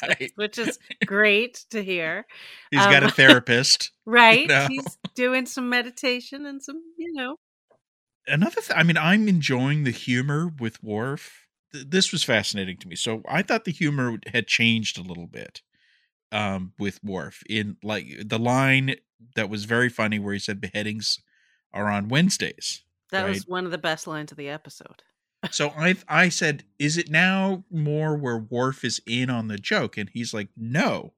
[0.02, 0.32] Right.
[0.34, 2.26] Which is great to hear.
[2.72, 3.92] He's got a Um, therapist.
[4.06, 4.48] Right?
[4.48, 4.66] know?
[4.68, 7.36] He's doing some meditation and some, you know.
[8.26, 12.88] Another thing, I mean, I'm enjoying the humor with Worf, th- this was fascinating to
[12.88, 12.96] me.
[12.96, 15.62] So I thought the humor had changed a little bit
[16.32, 18.96] um, with Worf in like the line
[19.36, 21.20] that was very funny where he said beheadings
[21.72, 22.82] are on Wednesdays.
[23.10, 23.28] That right?
[23.30, 25.02] was one of the best lines of the episode.
[25.50, 29.96] so I I said, is it now more where Worf is in on the joke?
[29.96, 31.12] And he's like, no.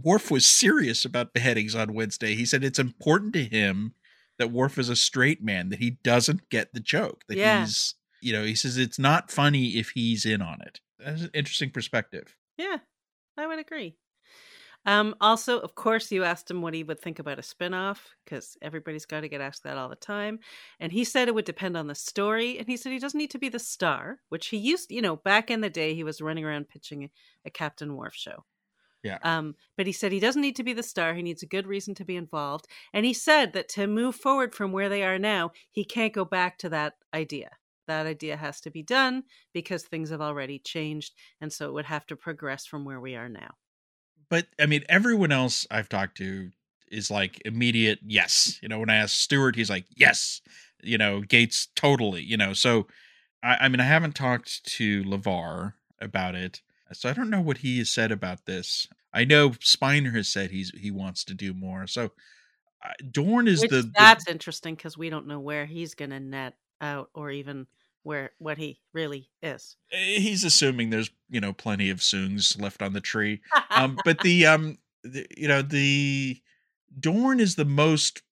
[0.00, 2.34] Worf was serious about beheadings on Wednesday.
[2.34, 3.94] He said it's important to him
[4.38, 7.60] that Worf is a straight man, that he doesn't get the joke, that Yeah.
[7.60, 10.80] he's you know, he says it's not funny if he's in on it.
[10.98, 12.34] That's an interesting perspective.
[12.56, 12.78] Yeah,
[13.36, 13.96] I would agree.
[14.86, 18.56] Um, also, of course, you asked him what he would think about a spin-off because
[18.62, 20.38] everybody's got to get asked that all the time.
[20.78, 22.56] And he said it would depend on the story.
[22.56, 25.16] And he said he doesn't need to be the star, which he used, you know,
[25.16, 27.10] back in the day, he was running around pitching
[27.44, 28.44] a, Captain Worf show.
[29.02, 29.18] Yeah.
[29.22, 31.14] Um, but he said he doesn't need to be the star.
[31.14, 32.66] He needs a good reason to be involved.
[32.92, 36.24] And he said that to move forward from where they are now, he can't go
[36.24, 37.50] back to that idea.
[37.86, 41.14] That idea has to be done because things have already changed.
[41.40, 43.54] And so it would have to progress from where we are now.
[44.28, 46.50] But I mean, everyone else I've talked to
[46.90, 48.58] is like immediate yes.
[48.62, 50.40] You know, when I asked Stewart, he's like, yes.
[50.82, 52.52] You know, Gates totally, you know.
[52.52, 52.86] So
[53.42, 56.60] I, I mean, I haven't talked to LeVar about it.
[56.92, 58.88] So I don't know what he has said about this.
[59.12, 61.86] I know Spiner has said he's he wants to do more.
[61.86, 62.10] So
[62.84, 66.10] uh, Dorn is Which, the, the that's interesting because we don't know where he's going
[66.10, 67.66] to net out or even
[68.06, 69.76] where what he really is.
[69.90, 73.40] eh, he's assuming there's you know plenty of Soongs left on the tree.
[73.70, 76.40] um but the um the, you know the
[77.00, 78.22] dorn is the most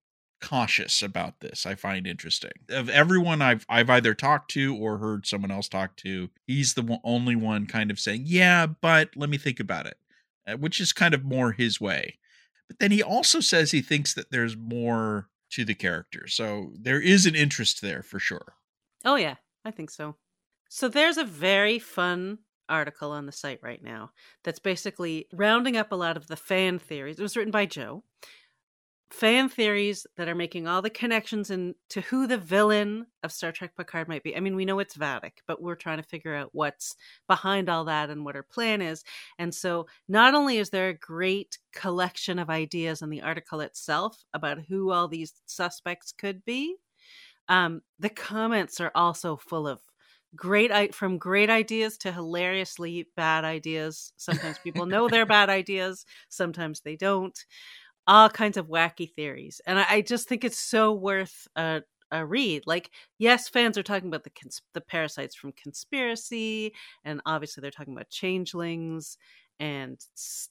[0.40, 5.24] cautious about this i find interesting of everyone i've i've either talked to or heard
[5.26, 9.38] someone else talk to he's the only one kind of saying yeah but let me
[9.38, 9.96] think about it
[10.46, 12.18] uh, which is kind of more his way
[12.68, 17.00] but then he also says he thinks that there's more to the character so there
[17.00, 18.54] is an interest there for sure
[19.06, 19.34] Oh, yeah,
[19.64, 20.16] I think so.
[20.68, 24.10] So there's a very fun article on the site right now
[24.42, 27.18] that's basically rounding up a lot of the fan theories.
[27.18, 28.04] It was written by Joe.
[29.10, 33.76] Fan theories that are making all the connections into who the villain of Star Trek
[33.76, 34.34] Picard might be.
[34.36, 36.96] I mean, we know it's Vadic, but we're trying to figure out what's
[37.28, 39.04] behind all that and what her plan is.
[39.38, 44.24] And so, not only is there a great collection of ideas in the article itself
[44.34, 46.74] about who all these suspects could be,
[47.48, 49.80] um, the comments are also full of
[50.36, 54.12] great from great ideas to hilariously bad ideas.
[54.16, 57.38] Sometimes people know they're bad ideas sometimes they don't.
[58.06, 62.24] All kinds of wacky theories and i, I just think it's so worth a, a
[62.26, 62.64] read.
[62.66, 67.70] Like yes fans are talking about the cons- the parasites from conspiracy and obviously they're
[67.70, 69.16] talking about changelings
[69.60, 70.00] and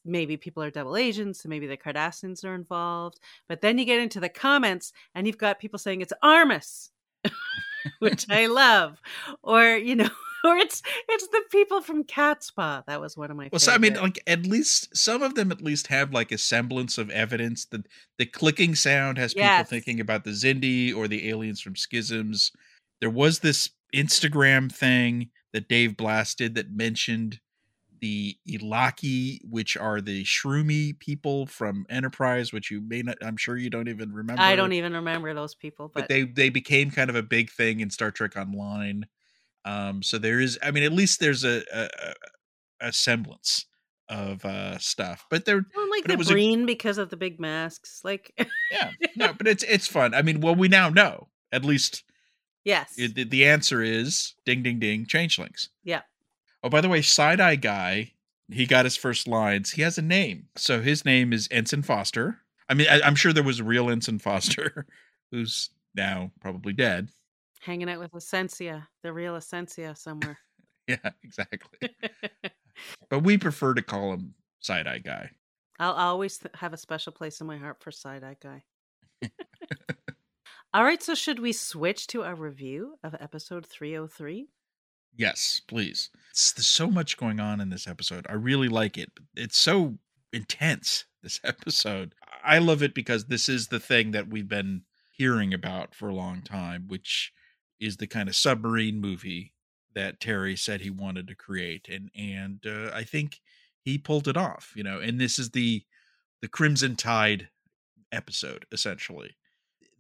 [0.06, 4.00] maybe people are double agents so maybe the cardassians are involved but then you get
[4.00, 6.90] into the comments and you've got people saying it's armus
[8.00, 9.02] which i love
[9.42, 10.10] or you know
[10.46, 13.78] or it's it's the people from catspaw that was one of my Well, so I
[13.78, 17.66] mean, like at least some of them at least have like a semblance of evidence.
[17.68, 17.86] that
[18.18, 19.70] the clicking sound has people Yes.
[19.70, 22.52] thinking about the Xindi or the aliens from Schisms.
[23.00, 27.40] There was this Instagram thing that Dave blasted that mentioned
[28.04, 33.16] the Ilaki, which are the Shroomy people from Enterprise, which you may not.
[33.22, 34.42] I'm sure you don't even remember.
[34.42, 37.50] i don't even remember those people But but, they they became kind of a big
[37.50, 39.06] thing in Star Trek Online.
[39.64, 41.90] Um, so there is, I mean, at least there's a a,
[42.82, 43.68] a- semblance
[44.10, 47.10] of uh stuff, but there well, like but it the was a- green because of
[47.10, 48.34] the big masks like
[48.70, 52.04] yeah no but it's it's fun i mean well we now know at least
[52.66, 56.02] yes it, the, the answer is ding ding ding changelings Yeah.
[56.64, 58.12] Oh by the way side eye guy
[58.52, 59.72] he got his first lines.
[59.72, 60.48] He has a name.
[60.58, 62.40] So his name is ensign foster.
[62.70, 64.86] I mean I, i'm sure there was a real ensign foster
[65.32, 67.10] who's now probably dead.
[67.62, 70.40] Hanging out with essentia the real essentia somewhere.
[70.86, 71.96] Yeah exactly.
[73.10, 75.30] But we prefer to call him side eye guy.
[75.80, 78.64] I'll always th- have a special place in my heart for Side Eye Guy.
[80.74, 84.48] All right, so should we switch to our review of episode 303?
[85.16, 86.10] Yes, please.
[86.32, 88.26] It's, there's so much going on in this episode.
[88.30, 89.12] I really like it.
[89.36, 89.98] It's so
[90.32, 92.16] intense, this episode.
[92.44, 96.16] I love it because this is the thing that we've been hearing about for a
[96.16, 97.32] long time, which
[97.80, 99.54] is the kind of submarine movie
[99.94, 101.88] that Terry said he wanted to create.
[101.88, 103.40] And and uh, I think
[103.82, 105.84] he pulled it off, you know, and this is the
[106.42, 107.50] the Crimson Tide
[108.12, 109.36] episode, essentially.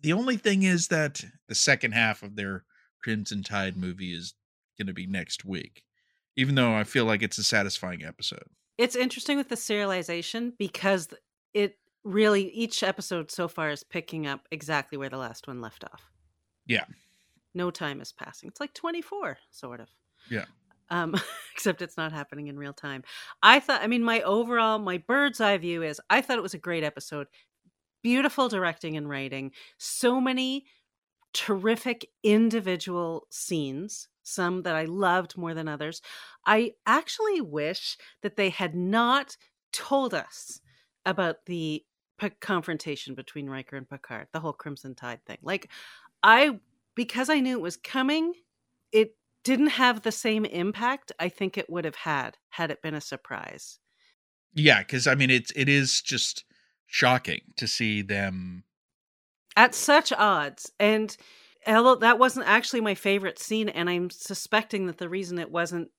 [0.01, 2.65] The only thing is that the second half of their
[3.01, 4.33] Crimson Tide movie is
[4.77, 5.83] going to be next week,
[6.35, 8.47] even though I feel like it's a satisfying episode.
[8.77, 11.09] It's interesting with the serialization because
[11.53, 15.83] it really, each episode so far is picking up exactly where the last one left
[15.83, 16.09] off.
[16.65, 16.85] Yeah.
[17.53, 18.49] No time is passing.
[18.49, 19.89] It's like 24, sort of.
[20.29, 20.45] Yeah.
[20.89, 21.15] Um,
[21.53, 23.03] except it's not happening in real time.
[23.41, 26.53] I thought, I mean, my overall, my bird's eye view is I thought it was
[26.53, 27.27] a great episode.
[28.01, 29.51] Beautiful directing and writing.
[29.77, 30.65] So many
[31.33, 36.01] terrific individual scenes, some that I loved more than others.
[36.45, 39.37] I actually wish that they had not
[39.71, 40.61] told us
[41.05, 41.83] about the
[42.19, 45.39] p- confrontation between Riker and Picard, the whole Crimson Tide thing.
[45.41, 45.69] Like,
[46.21, 46.59] I,
[46.95, 48.33] because I knew it was coming,
[48.91, 52.93] it didn't have the same impact I think it would have had had it been
[52.93, 53.79] a surprise.
[54.53, 56.45] Yeah, because I mean, it's it is just
[56.85, 58.63] shocking to see them
[59.55, 60.71] at such odds.
[60.79, 61.15] And
[61.67, 65.89] although that wasn't actually my favorite scene, and I'm suspecting that the reason it wasn't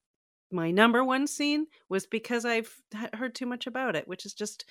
[0.50, 2.72] my number one scene was because I've
[3.14, 4.64] heard too much about it, which is just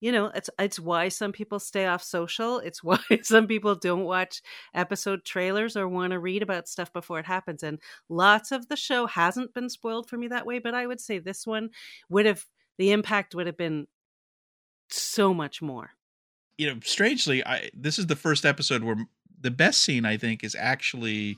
[0.00, 2.58] you know it's it's why some people stay off social.
[2.60, 4.42] It's why some people don't watch
[4.74, 8.76] episode trailers or want to read about stuff before it happens and lots of the
[8.76, 11.70] show hasn't been spoiled for me that way but i would say this one
[12.08, 12.44] would have
[12.78, 13.86] the impact would have been
[14.90, 15.90] so much more.
[16.56, 18.96] You know strangely i this is the first episode where
[19.40, 21.36] the best scene i think is actually mm.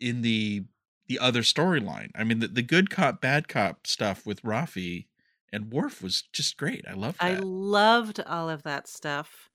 [0.00, 0.64] in the
[1.08, 5.06] the other storyline i mean the, the good cop bad cop stuff with Raffi
[5.52, 6.84] and Worf was just great.
[6.88, 7.24] I loved that.
[7.24, 9.50] I loved all of that stuff.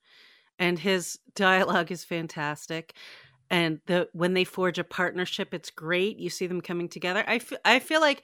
[0.59, 2.93] And his dialogue is fantastic.
[3.49, 6.17] And the when they forge a partnership, it's great.
[6.17, 7.23] You see them coming together.
[7.27, 8.23] I feel, I feel like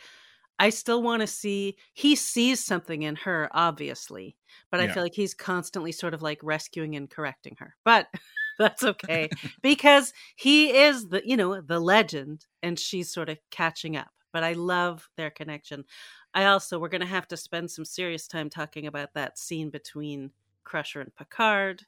[0.58, 4.38] I still want to see he sees something in her, obviously,
[4.72, 4.94] but I yeah.
[4.94, 7.76] feel like he's constantly sort of like rescuing and correcting her.
[7.84, 8.08] But
[8.58, 9.30] that's okay
[9.62, 14.12] because he is the you know the legend, and she's sort of catching up.
[14.34, 15.86] But I love their connection.
[16.34, 19.70] I also we're going to have to spend some serious time talking about that scene
[19.70, 20.32] between
[20.64, 21.84] Crusher and Picard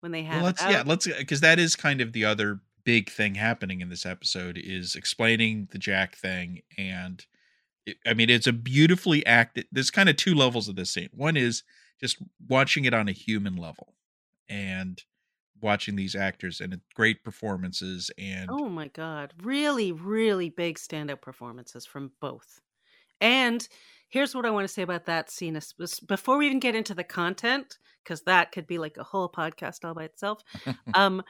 [0.00, 0.36] when they have.
[0.36, 3.80] Well, let's yeah, let's uh, because that is kind of the other big thing happening
[3.80, 7.24] in this episode is explaining the Jack thing and.
[7.86, 9.66] It, I mean, it's a beautifully acted.
[9.72, 11.08] There's kind of two levels of this scene.
[11.14, 11.62] One is
[11.98, 13.94] just watching it on a human level,
[14.46, 15.02] and
[15.60, 21.84] watching these actors and great performances and oh my god really really big standout performances
[21.86, 22.60] from both
[23.20, 23.66] and
[24.08, 25.58] here's what I want to say about that scene
[26.06, 29.84] before we even get into the content, because that could be like a whole podcast
[29.84, 30.42] all by itself.
[30.94, 31.22] um,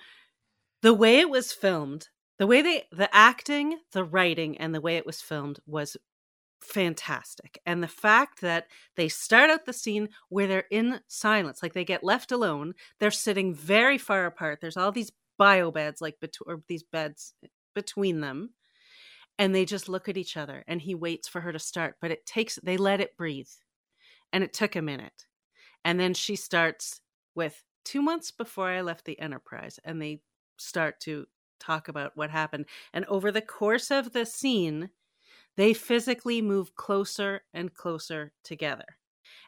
[0.83, 4.97] the way it was filmed, the way they, the acting, the writing, and the way
[4.97, 5.97] it was filmed was
[6.61, 7.61] fantastic.
[7.67, 8.67] And the fact that
[8.97, 13.11] they start out the scene where they're in silence, like they get left alone, they're
[13.11, 14.61] sitting very far apart.
[14.61, 18.51] There's all these bio beds, like between these beds eh, between them
[19.39, 22.11] and they just look at each other and he waits for her to start but
[22.11, 23.49] it takes they let it breathe
[24.33, 25.27] and it took a minute
[25.85, 27.01] and then she starts
[27.35, 30.21] with two months before i left the enterprise and they
[30.59, 31.27] start to
[31.61, 34.91] talk about what happened and over the course of the scene
[35.59, 38.87] they physically move closer and closer together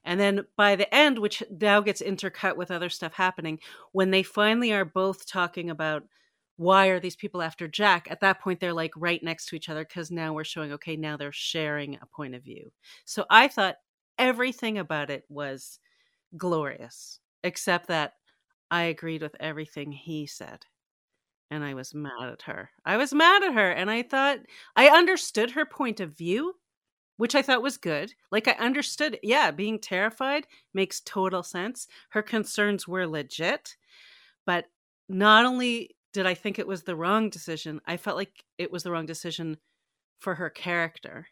[0.05, 3.59] and then by the end which now gets intercut with other stuff happening
[3.93, 6.05] when they finally are both talking about
[6.57, 8.07] why are these people after Jack?
[8.11, 10.95] At that point, they're like right next to each other because now we're showing, okay,
[10.95, 12.71] now they're sharing a point of view.
[13.07, 13.77] So I thought
[14.19, 15.79] everything about it was
[16.37, 18.15] glorious, except that
[18.71, 20.67] I agreed with everything he said.
[21.51, 22.71] And I was mad at her.
[22.85, 23.71] I was mad at her.
[23.71, 24.39] And I thought
[24.77, 26.55] I understood her point of view,
[27.17, 28.15] which I thought was good.
[28.31, 31.89] Like I understood, yeah, being terrified makes total sense.
[32.11, 33.77] Her concerns were legit.
[34.47, 34.67] But
[35.09, 37.81] not only did I think it was the wrong decision?
[37.87, 39.59] I felt like it was the wrong decision
[40.21, 41.27] for her character.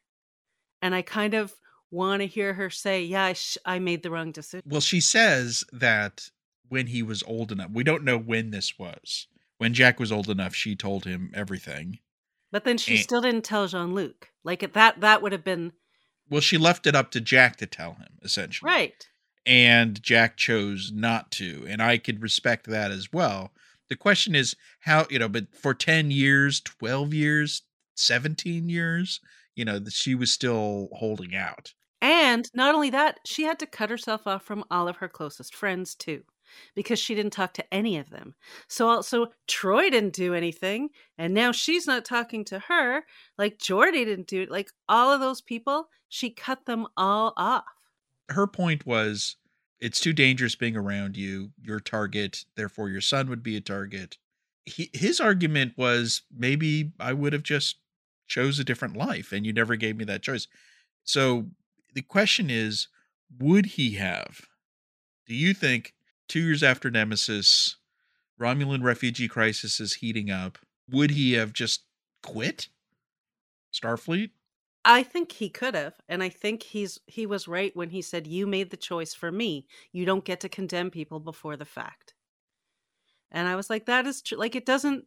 [0.83, 1.55] And I kind of
[1.91, 4.65] want to hear her say, Yeah, I, sh- I made the wrong decision.
[4.67, 6.31] Well, she says that
[6.69, 9.27] when he was old enough, we don't know when this was.
[9.59, 11.99] When Jack was old enough, she told him everything.
[12.51, 14.29] But then she and, still didn't tell Jean Luc.
[14.45, 15.73] Like that, that would have been.
[16.31, 18.71] Well, she left it up to Jack to tell him, essentially.
[18.71, 19.07] Right.
[19.45, 21.67] And Jack chose not to.
[21.69, 23.53] And I could respect that as well
[23.89, 27.63] the question is how you know but for 10 years 12 years
[27.97, 29.21] 17 years
[29.55, 33.91] you know she was still holding out and not only that she had to cut
[33.91, 36.23] herself off from all of her closest friends too
[36.75, 38.35] because she didn't talk to any of them
[38.69, 43.05] so also Troi didn't do anything and now she's not talking to her
[43.37, 47.65] like Geordi didn't do it like all of those people she cut them all off
[48.31, 49.37] her point was
[49.81, 51.51] it's too dangerous being around you.
[51.63, 54.19] Your target, therefore, your son would be a target.
[54.65, 57.77] He, his argument was maybe I would have just
[58.27, 60.47] chose a different life, and you never gave me that choice.
[61.05, 61.47] So
[61.95, 62.89] the question is,
[63.39, 64.43] would he have?
[65.27, 65.95] Do you think
[66.29, 67.77] two years after Nemesis,
[68.41, 70.59] Romulan refugee crisis is heating up?
[70.91, 71.85] Would he have just
[72.23, 72.69] quit
[73.73, 74.31] Starfleet?
[74.85, 78.27] I think he could have, and I think he's he was right when he said
[78.27, 79.67] you made the choice for me.
[79.93, 82.15] You don't get to condemn people before the fact.
[83.31, 84.39] And I was like that is true.
[84.39, 85.07] Like it doesn't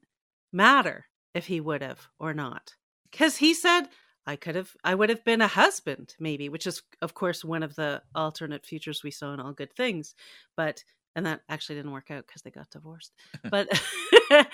[0.52, 2.76] matter if he would have or not.
[3.12, 3.88] Cuz he said
[4.26, 7.64] I could have I would have been a husband maybe, which is of course one
[7.64, 10.14] of the alternate futures we saw in All Good Things,
[10.56, 10.84] but
[11.16, 13.14] and that actually didn't work out cuz they got divorced.
[13.50, 13.68] But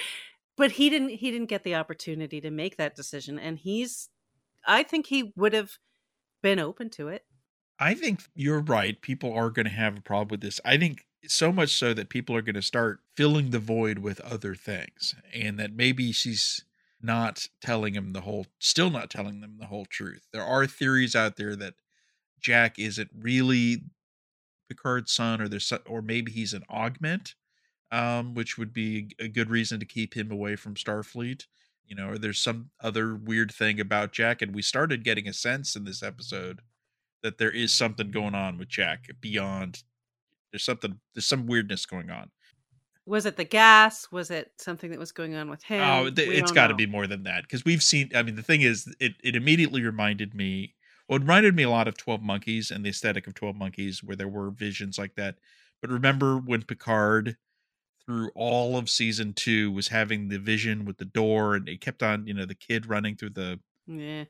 [0.57, 4.09] but he didn't he didn't get the opportunity to make that decision and he's
[4.65, 5.77] I think he would have
[6.41, 7.25] been open to it.
[7.79, 8.99] I think you're right.
[9.01, 10.59] People are going to have a problem with this.
[10.65, 14.19] I think so much so that people are going to start filling the void with
[14.21, 16.63] other things and that maybe she's
[17.01, 20.27] not telling him the whole still not telling them the whole truth.
[20.33, 21.75] There are theories out there that
[22.39, 23.83] Jack isn't really
[24.70, 27.36] Picard's son or there's or maybe he's an augment
[27.91, 31.45] um which would be a good reason to keep him away from Starfleet
[31.88, 34.41] you know, or there's some other weird thing about Jack.
[34.41, 36.61] And we started getting a sense in this episode
[37.24, 39.84] that there is something going on with Jack beyond.
[40.51, 40.99] There's something.
[41.15, 42.30] There's some weirdness going on.
[43.05, 44.11] Was it the gas?
[44.11, 45.82] Was it something that was going on with him?
[45.82, 48.11] Oh, th- it's got to be more than that because we've seen.
[48.13, 50.74] I mean, the thing is, it it immediately reminded me.
[51.07, 54.03] Well, it reminded me a lot of Twelve Monkeys and the aesthetic of Twelve Monkeys,
[54.03, 55.35] where there were visions like that.
[55.81, 57.37] But remember when Picard
[58.05, 62.01] through all of season two was having the vision with the door, and it kept
[62.01, 63.59] on, you know, the kid running through the.
[63.85, 64.25] Yeah.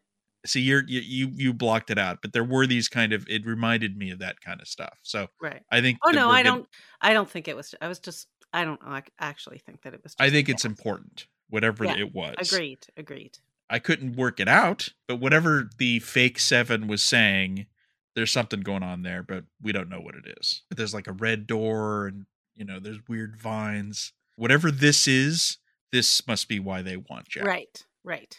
[0.45, 3.25] See, you're you you you blocked it out, but there were these kind of.
[3.27, 4.97] It reminded me of that kind of stuff.
[5.03, 5.99] So right, I think.
[6.05, 6.67] Oh no, I don't.
[7.01, 7.73] I don't think it was.
[7.81, 8.27] I was just.
[8.53, 8.79] I don't
[9.19, 10.15] actually think that it was.
[10.19, 12.35] I think it's important, whatever yeah, it was.
[12.39, 12.79] Agreed.
[12.95, 13.37] Agreed.
[13.69, 17.67] I couldn't work it out, but whatever the fake seven was saying,
[18.15, 20.63] there's something going on there, but we don't know what it is.
[20.69, 22.25] But there's like a red door and
[22.57, 24.11] you know, there's weird vines.
[24.35, 25.57] Whatever this is,
[25.91, 27.45] this must be why they want Jack.
[27.45, 28.37] Right, right.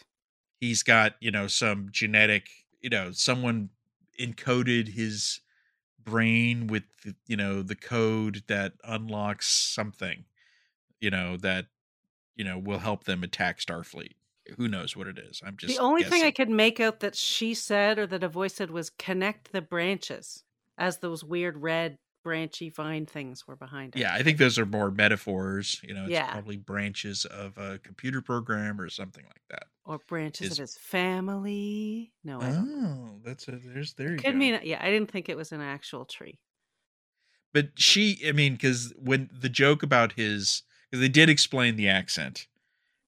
[0.60, 2.48] He's got, you know, some genetic,
[2.80, 3.70] you know, someone
[4.20, 5.40] encoded his
[6.02, 6.82] brain with,
[7.26, 10.24] you know, the code that unlocks something,
[11.00, 11.66] you know, that,
[12.34, 14.14] you know, will help them attack Starfleet.
[14.56, 15.42] Who knows what it is?
[15.44, 16.20] I'm just the only guessing.
[16.20, 19.52] thing I could make out that she said or that a voice said was connect
[19.52, 20.44] the branches
[20.76, 24.00] as those weird red branchy vine things were behind it.
[24.00, 25.80] Yeah, I think those are more metaphors.
[25.82, 26.32] You know, it's yeah.
[26.32, 29.64] probably branches of a computer program or something like that.
[29.84, 32.12] Or branches of his family.
[32.24, 34.38] No, I oh, that's a there's there you Could go.
[34.38, 34.78] mean uh, yeah.
[34.80, 36.38] I didn't think it was an actual tree.
[37.54, 41.88] But she, I mean, because when the joke about his, because they did explain the
[41.88, 42.46] accent,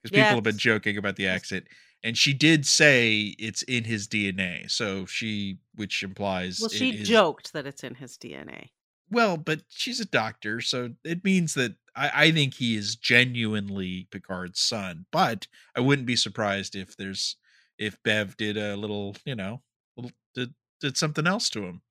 [0.02, 1.66] because people have been joking about the accent
[2.02, 4.70] and she did say it's in his DNA.
[4.70, 8.70] So she, which implies, well, she joked that it's in his DNA.
[9.10, 14.06] Well, but she's a doctor, so it means that I, I think he is genuinely
[14.10, 15.06] Picard's son.
[15.10, 17.36] But I wouldn't be surprised if there's
[17.76, 19.62] if Bev did a little, you know,
[19.96, 21.82] little did did something else to him.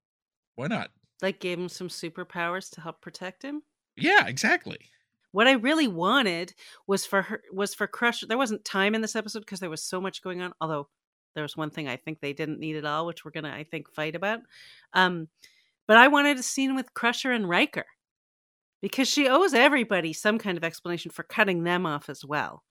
[0.56, 0.92] Why not?
[1.22, 3.64] Like gave him some superpowers to help protect him?
[3.98, 4.80] Yeah, exactly.
[5.32, 6.54] What I really wanted
[6.88, 8.28] was for her was for Crusher.
[8.28, 10.54] There wasn't time in this episode because there was so much going on.
[10.60, 10.88] Although
[11.36, 13.64] there was one thing I think they didn't need at all, which we're gonna I
[13.64, 14.40] think fight about.
[14.94, 15.28] Um,
[15.88, 17.86] but I wanted a scene with Crusher and Riker
[18.82, 22.64] because she owes everybody some kind of explanation for cutting them off as well.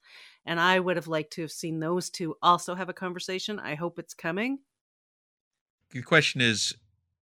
[0.46, 3.58] And I would have liked to have seen those two also have a conversation.
[3.60, 4.60] I hope it's coming.
[5.90, 6.74] The question is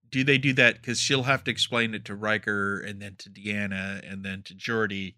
[0.09, 0.75] do they do that?
[0.75, 4.55] Because she'll have to explain it to Riker and then to Deanna and then to
[4.55, 5.15] Geordi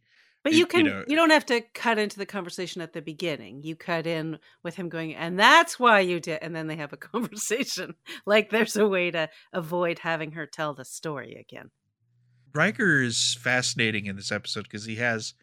[0.50, 3.02] but you can you, know, you, don't have to cut into the conversation at the
[3.02, 3.64] beginning.
[3.64, 6.94] You cut in with him going, and that's why you did and then they have
[6.94, 7.96] a conversation.
[8.26, 11.72] like there's a way to avoid having her tell the story again.
[12.54, 15.34] Riker is fascinating in this episode because he has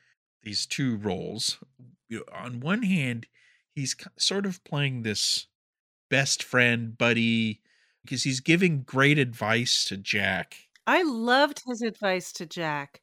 [0.43, 1.59] these two roles.
[2.35, 3.27] On one hand,
[3.73, 5.47] he's sort of playing this
[6.09, 7.61] best friend buddy
[8.05, 10.57] because he's giving great advice to Jack.
[10.87, 13.01] I loved his advice to Jack.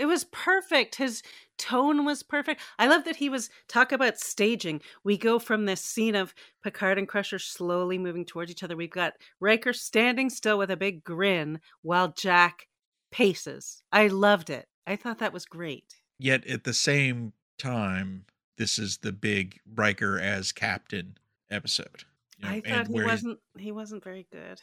[0.00, 0.94] It was perfect.
[0.94, 1.22] His
[1.58, 2.62] tone was perfect.
[2.78, 4.80] I love that he was talk about staging.
[5.04, 6.34] We go from this scene of
[6.64, 8.78] Picard and Crusher slowly moving towards each other.
[8.78, 12.68] We've got Riker standing still with a big grin while Jack
[13.12, 13.82] paces.
[13.92, 14.68] I loved it.
[14.86, 15.96] I thought that was great.
[16.18, 18.24] Yet at the same time,
[18.56, 21.18] this is the big Riker as captain
[21.50, 22.04] episode.
[22.38, 24.62] You know, I thought he wasn't he wasn't very good.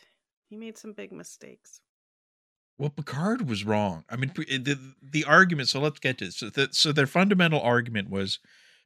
[0.49, 1.81] He made some big mistakes.
[2.77, 4.03] Well, Picard was wrong.
[4.09, 5.69] I mean, eh, the the argument.
[5.69, 6.33] So let's get to it.
[6.33, 8.39] So, the, so their fundamental argument was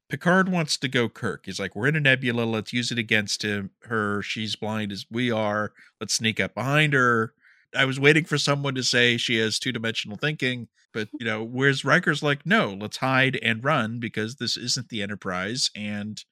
[0.09, 1.45] Picard wants to go Kirk.
[1.45, 2.43] He's like, we're in a nebula.
[2.43, 3.71] Let's use it against him.
[3.83, 4.21] Her.
[4.21, 5.73] She's blind as we are.
[5.99, 7.33] Let's sneak up behind her.
[7.75, 11.43] I was waiting for someone to say she has two dimensional thinking, but you know,
[11.43, 16.23] whereas Riker's like, no, let's hide and run because this isn't the Enterprise, and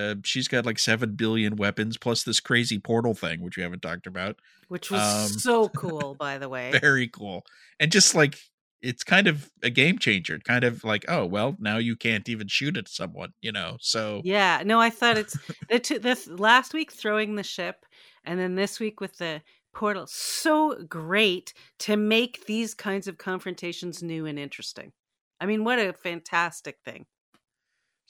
[0.00, 3.82] Uh, she's got like seven billion weapons plus this crazy portal thing, which we haven't
[3.82, 4.36] talked about.
[4.68, 6.72] Which was Um, so cool, by the way.
[6.80, 7.44] Very cool.
[7.78, 8.38] And just like
[8.82, 10.38] it's kind of a game changer.
[10.38, 13.76] Kind of like, oh well, now you can't even shoot at someone, you know.
[13.80, 15.36] So Yeah, no, I thought it's
[15.68, 17.84] the two, this last week throwing the ship,
[18.24, 19.42] and then this week with the
[19.72, 20.06] portal.
[20.08, 24.92] So great to make these kinds of confrontations new and interesting.
[25.40, 27.06] I mean, what a fantastic thing!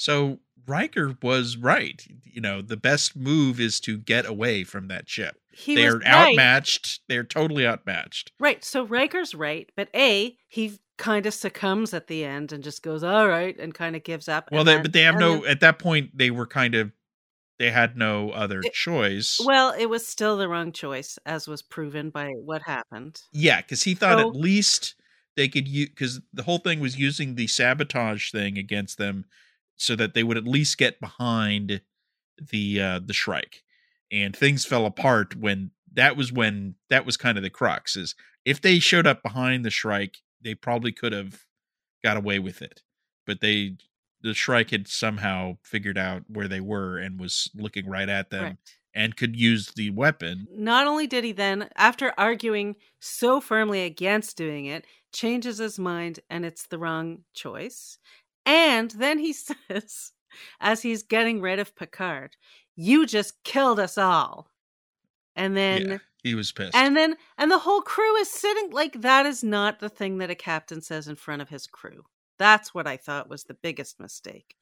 [0.01, 2.03] So Riker was right.
[2.24, 5.36] You know, the best move is to get away from that ship.
[5.53, 6.07] He They're right.
[6.07, 7.01] outmatched.
[7.09, 8.32] They're totally outmatched.
[8.40, 8.64] Right.
[8.64, 13.03] So Riker's right, but A, he kind of succumbs at the end and just goes,
[13.05, 14.48] "All right," and kind of gives up.
[14.51, 15.40] Well, they, then- but they have no.
[15.40, 16.92] then- At that point, they were kind of.
[17.59, 19.38] They had no other It- choice.
[19.44, 23.20] well, it was still the wrong choice, as was proven by what happened.
[23.32, 24.94] yeah, because he thought So- at least
[25.36, 25.90] they could use.
[25.90, 29.26] Because the whole thing was using the sabotage thing against them,
[29.81, 31.81] so that they would at least get behind
[32.51, 33.62] the uh the Shrike.
[34.12, 37.97] And things fell apart when that was when that was kind of the crux.
[37.97, 38.14] Is
[38.45, 41.45] if they showed up behind the Shrike, they probably could have
[42.03, 42.83] got away with it.
[43.26, 43.76] But they
[44.22, 48.43] the Shrike had somehow figured out where they were and was looking right at them
[48.45, 48.57] Right.
[48.95, 50.47] and could use the weapon.
[50.51, 56.20] Not only did he then, after arguing so firmly against doing it, changes his mind
[56.28, 57.99] and it's the wrong choice.
[58.47, 59.32] And then he
[59.68, 60.12] says,
[60.61, 62.36] as he's getting rid of Picard,
[62.76, 64.51] you just killed us all.
[65.36, 66.74] And then yeah, he was pissed.
[66.74, 70.30] and then and the whole crew is sitting like that is not the thing that
[70.30, 72.05] a captain says in front of his crew.
[72.38, 74.57] That's what I thought was the biggest mistake.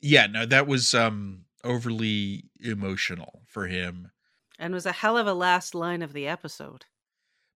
[0.00, 4.10] yeah, no, that was um overly emotional for him.
[4.58, 6.86] And was a hell of a last line of the episode.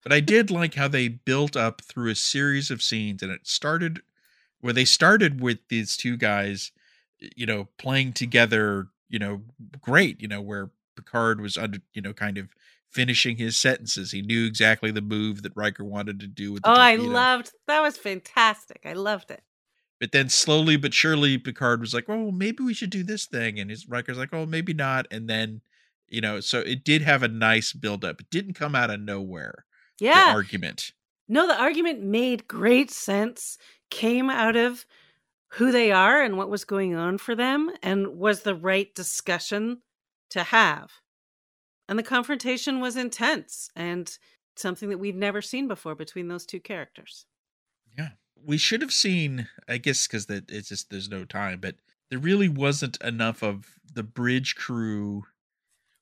[0.02, 3.46] But I did like how they built up through a series of scenes, and it
[3.46, 4.00] started
[4.62, 6.72] where they started with these two guys,
[7.36, 9.42] you know, playing together, you know,
[9.82, 12.48] great, you know, where Picard was under, you know, kind of
[12.90, 14.12] finishing his sentences.
[14.12, 17.52] He knew exactly the move that Riker wanted to do with the Oh, I loved
[17.66, 18.82] that was fantastic.
[18.84, 19.42] I loved it.
[20.00, 23.58] But then slowly but surely, Picard was like, "Oh, maybe we should do this thing,"
[23.58, 25.62] and his Riker's like, "Oh, maybe not." And then,
[26.08, 28.20] you know, so it did have a nice build up.
[28.20, 29.64] It didn't come out of nowhere.
[30.12, 30.28] The Yeah.
[30.28, 30.92] argument.
[31.28, 33.58] No, the argument made great sense,
[33.92, 34.86] came out of
[35.50, 39.82] who they are and what was going on for them, and was the right discussion
[40.30, 40.90] to have.
[41.88, 44.16] And the confrontation was intense and
[44.56, 47.26] something that we've never seen before between those two characters.
[47.98, 48.10] Yeah,
[48.42, 49.46] we should have seen.
[49.68, 51.74] I guess because it's just there's no time, but
[52.08, 55.24] there really wasn't enough of the bridge crew.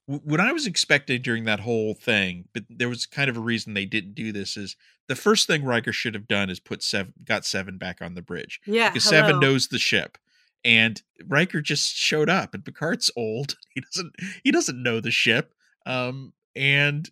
[0.06, 3.74] What I was expecting during that whole thing, but there was kind of a reason
[3.74, 4.56] they didn't do this.
[4.56, 4.76] Is
[5.10, 8.22] the first thing Riker should have done is put seven, got seven back on the
[8.22, 8.60] bridge.
[8.64, 8.90] Yeah.
[8.90, 10.16] because Seven knows the ship,
[10.64, 12.54] and Riker just showed up.
[12.54, 15.52] And Picard's old; he doesn't he doesn't know the ship,
[15.84, 17.10] um, and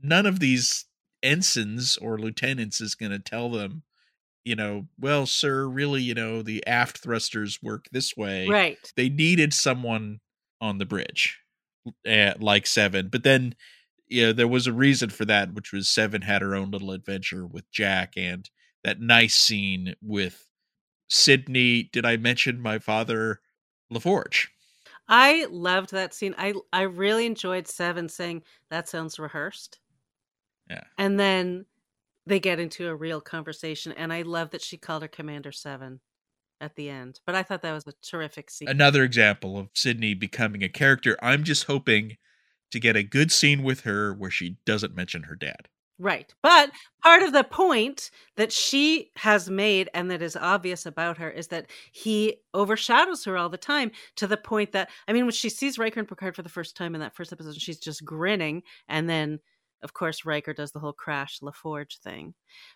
[0.00, 0.84] none of these
[1.20, 3.82] ensigns or lieutenants is going to tell them,
[4.44, 8.46] you know, well, sir, really, you know, the aft thrusters work this way.
[8.46, 8.78] Right.
[8.94, 10.20] They needed someone
[10.60, 11.40] on the bridge,
[12.08, 13.56] uh, like Seven, but then.
[14.08, 16.92] You know, there was a reason for that, which was Seven had her own little
[16.92, 18.48] adventure with Jack and
[18.84, 20.48] that nice scene with
[21.08, 21.84] Sidney.
[21.92, 23.40] Did I mention my father,
[23.92, 24.48] LaForge?
[25.08, 26.34] I loved that scene.
[26.36, 29.78] I I really enjoyed Seven saying that sounds rehearsed.
[30.68, 30.84] Yeah.
[30.98, 31.64] And then
[32.26, 36.00] they get into a real conversation, and I love that she called her Commander Seven
[36.60, 37.20] at the end.
[37.24, 38.68] But I thought that was a terrific scene.
[38.68, 41.16] Another example of Sidney becoming a character.
[41.22, 42.18] I'm just hoping
[42.70, 45.68] to get a good scene with her where she doesn't mention her dad.
[46.00, 46.32] Right.
[46.44, 46.70] But
[47.02, 51.48] part of the point that she has made and that is obvious about her is
[51.48, 55.48] that he overshadows her all the time to the point that, I mean, when she
[55.48, 58.62] sees Riker and Picard for the first time in that first episode, she's just grinning.
[58.88, 59.40] And then,
[59.82, 62.34] of course, Riker does the whole crash LaForge thing.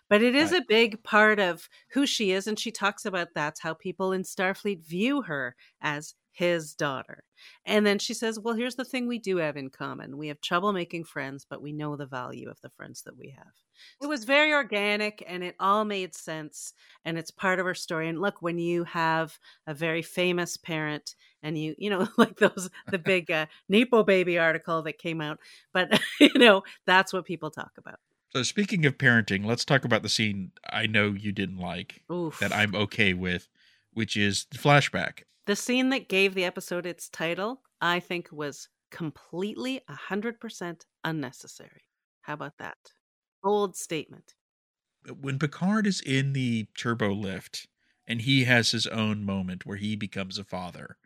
[0.09, 0.61] But it is Right.
[0.61, 2.45] a big part of who she is.
[2.45, 7.23] And she talks about that's how people in Starfleet view her as his daughter.
[7.65, 10.17] And then she says, Well, here's the thing we do have in common.
[10.17, 13.29] We have trouble making friends, but we know the value of the friends that we
[13.37, 13.53] have.
[14.01, 16.73] It was very organic and it all made sense.
[17.05, 18.09] And it's part of her story.
[18.09, 22.69] And look, when you have a very famous parent and you, you know, like those,
[22.87, 25.39] the big uh, Nepo baby article that came out,
[25.73, 27.99] but, you know, that's what people talk about.
[28.31, 32.39] So, speaking of parenting, let's talk about the scene I know you didn't like Oof.
[32.39, 33.47] that I'm okay with,
[33.93, 35.23] which is the flashback.
[35.45, 41.81] The scene that gave the episode its title, I think, was completely 100% unnecessary.
[42.21, 42.77] How about that?
[43.41, 44.35] Bold statement.
[45.19, 47.67] When Picard is in the turbo lift
[48.07, 50.97] and he has his own moment where he becomes a father,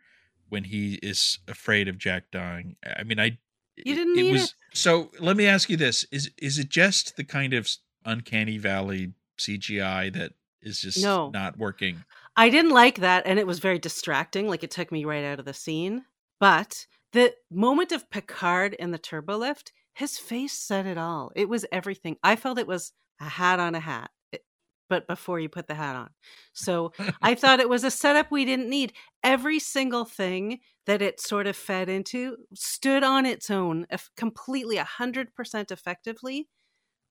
[0.48, 2.76] when he is afraid of Jack dying.
[2.96, 3.38] I mean, I
[3.76, 4.54] You didn't need it.
[4.72, 5.10] so.
[5.20, 7.68] Let me ask you this: is is it just the kind of
[8.04, 10.32] uncanny valley CGI that
[10.62, 11.30] is just No.
[11.30, 12.04] not working?
[12.38, 14.48] I didn't like that, and it was very distracting.
[14.48, 16.06] Like it took me right out of the scene.
[16.40, 21.32] But the moment of Picard in the turbo lift, his face said it all.
[21.36, 22.16] It was everything.
[22.22, 24.44] I felt it was a hat on a hat, It-
[24.88, 26.10] but before you put the hat on.
[26.54, 28.94] So I thought it was a setup we didn't need.
[29.24, 33.86] Every single thing that it sort of fed into stood on its own,
[34.16, 36.48] completely 100% effectively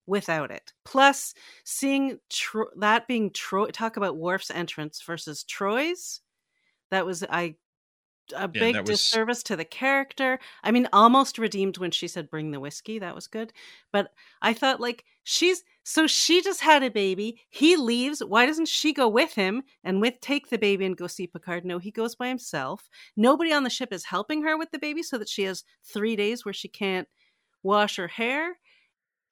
[0.07, 0.73] without it.
[0.85, 1.33] Plus,
[1.63, 6.21] seeing Tro- that being Troi, talk about Worf's entrance versus Troi's,
[6.89, 7.55] that was I
[8.35, 10.39] a big that was- disservice to the character.
[10.63, 13.53] I mean, almost redeemed when she said "bring the whiskey." That was good,
[13.91, 17.39] but I thought like she's so she just had a baby.
[17.49, 18.21] He leaves.
[18.23, 21.63] Why doesn't she go with him and with take the baby and go see Picard?
[21.63, 22.89] No, he goes by himself.
[23.15, 26.15] Nobody on the ship is helping her with the baby, so that she has three
[26.17, 27.07] days where she can't
[27.63, 28.59] wash her hair.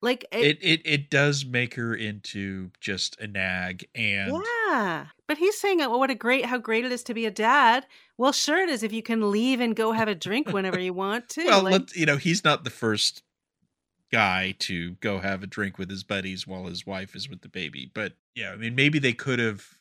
[0.06, 4.40] Like It it it does make her into just a nag, and
[4.70, 7.32] yeah, but he's saying, "Oh, what a great, how great it is to be a
[7.32, 10.80] dad." Well, sure it is if you can leave and go have a drink whenever
[10.80, 11.46] you want to.
[11.46, 13.24] well, like, you know, he's not the first
[14.12, 17.50] guy to go have a drink with his buddies while his wife is with the
[17.50, 17.90] baby.
[17.92, 19.80] But yeah, I mean, maybe they could have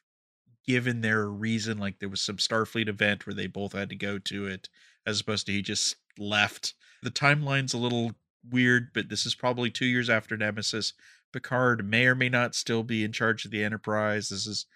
[0.67, 4.19] given their reason, like there was some Starfleet event where they both had to go
[4.21, 4.71] to it,
[5.05, 6.73] as opposed to he just left.
[7.03, 8.13] The timeline's a little
[8.51, 10.93] weird, but this is probably two years after Nemesis.
[11.33, 14.29] Picard may or may not still be in charge of the Enterprise.
[14.29, 14.67] This is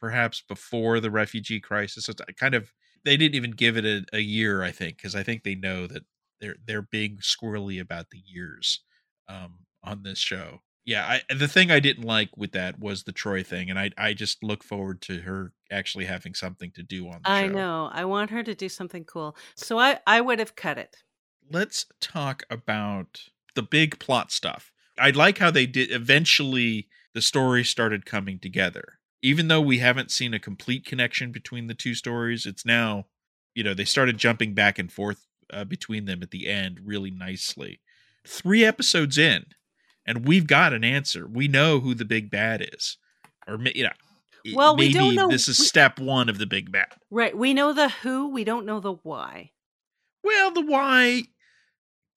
[0.00, 2.06] perhaps before the refugee crisis.
[2.06, 2.72] So it's kind of
[3.04, 5.86] they didn't even give it a, a year, I think, because I think they know
[5.86, 6.02] that
[6.40, 8.80] they're they're being squirrely about the years
[9.28, 10.60] um, on this show.
[10.84, 13.90] Yeah, I, the thing I didn't like with that was the Troi thing, and I
[13.96, 17.52] I just look forward to her actually having something to do on the I show.
[17.52, 17.90] know.
[17.92, 19.36] I want her to do something cool.
[19.54, 20.96] So I, I would have cut it.
[21.50, 23.22] Let's talk about
[23.54, 24.70] the big plot stuff.
[24.98, 29.00] I like how they did eventually the story started coming together.
[29.22, 33.06] Even though we haven't seen a complete connection between the two stories, it's now,
[33.54, 37.10] you know, they started jumping back and forth uh, between them at the end really
[37.10, 37.80] nicely.
[38.26, 39.46] Three episodes in,
[40.06, 41.26] and we've got an answer.
[41.26, 42.96] We know who the big bad is,
[43.48, 43.90] or you know,
[44.54, 46.92] Well, we don't know- this is we- step one of the big bad.
[47.10, 47.36] Right.
[47.36, 48.28] We know the who.
[48.28, 49.50] We don't know the why.
[50.22, 51.24] Well, the why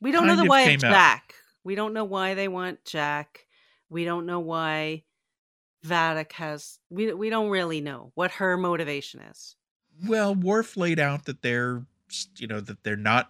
[0.04, 0.80] We don't know the why out.
[0.80, 1.34] Jack.
[1.64, 3.46] We don't know why they want Jack.
[3.90, 5.04] We don't know why
[5.86, 6.80] Vadic has.
[6.90, 9.56] We we don't really know what her motivation is.
[10.08, 11.86] Well, Worf laid out that they're,
[12.38, 13.30] you know, that they're not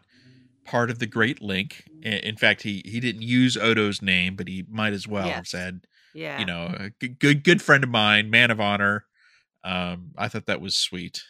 [0.65, 1.84] part of the Great Link.
[2.01, 5.86] In fact, he he didn't use Odo's name, but he might as well have said,
[6.13, 6.39] Yeah.
[6.39, 9.05] you know, a g- good good friend of mine, man of honor.
[9.63, 11.24] Um, I thought that was sweet.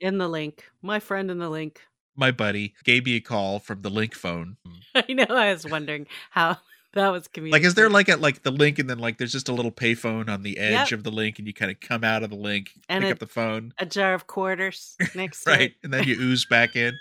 [0.00, 1.80] in the link, my friend in the link.
[2.18, 4.56] My buddy gave me a call from the Link phone.
[4.94, 5.24] I know.
[5.28, 6.58] I was wondering how
[6.94, 7.62] that was communicated.
[7.62, 9.70] Like, is there like at like the link, and then like there's just a little
[9.70, 10.98] payphone on the edge Yep.
[10.98, 13.12] of the link, and you kind of come out of the link, And pick it-
[13.12, 16.94] up the phone, a jar of quarters next right, and then you ooze back in.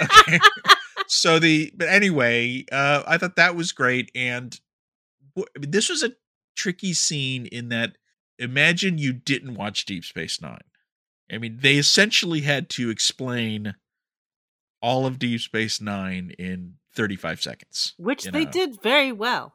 [0.00, 0.38] Okay.
[1.08, 4.58] so the but anyway, uh, I thought that was great, and
[5.34, 6.12] w- I mean, this was a
[6.54, 7.96] tricky scene in that
[8.38, 10.60] imagine you didn't watch Deep Space Nine.
[11.32, 13.74] I mean, they essentially had to explain
[14.82, 18.50] all of Deep Space Nine in 35 seconds, Which they know.
[18.50, 19.54] did very well.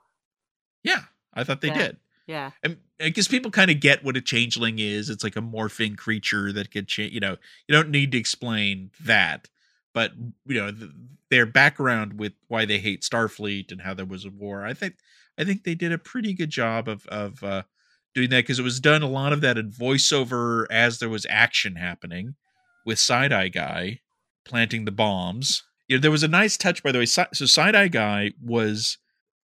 [0.84, 1.01] Yeah,
[1.34, 1.78] I thought they Yeah.
[1.78, 1.97] did.
[2.25, 2.51] Yeah.
[2.63, 6.51] and because people kind of get what a changeling is it's like a morphing creature
[6.51, 7.38] that could change you know
[7.69, 9.47] you don't need to explain that
[9.93, 10.11] but
[10.45, 10.91] you know th-
[11.30, 14.95] their background with why they hate starfleet and how there was a war i think
[15.38, 17.63] i think they did a pretty good job of of uh
[18.13, 21.25] doing that because it was done a lot of that in voiceover as there was
[21.30, 22.36] action happening
[22.86, 24.01] with side eye guy
[24.48, 27.76] planting the bombs you know there was a nice touch by the way so side
[27.76, 28.98] eye guy was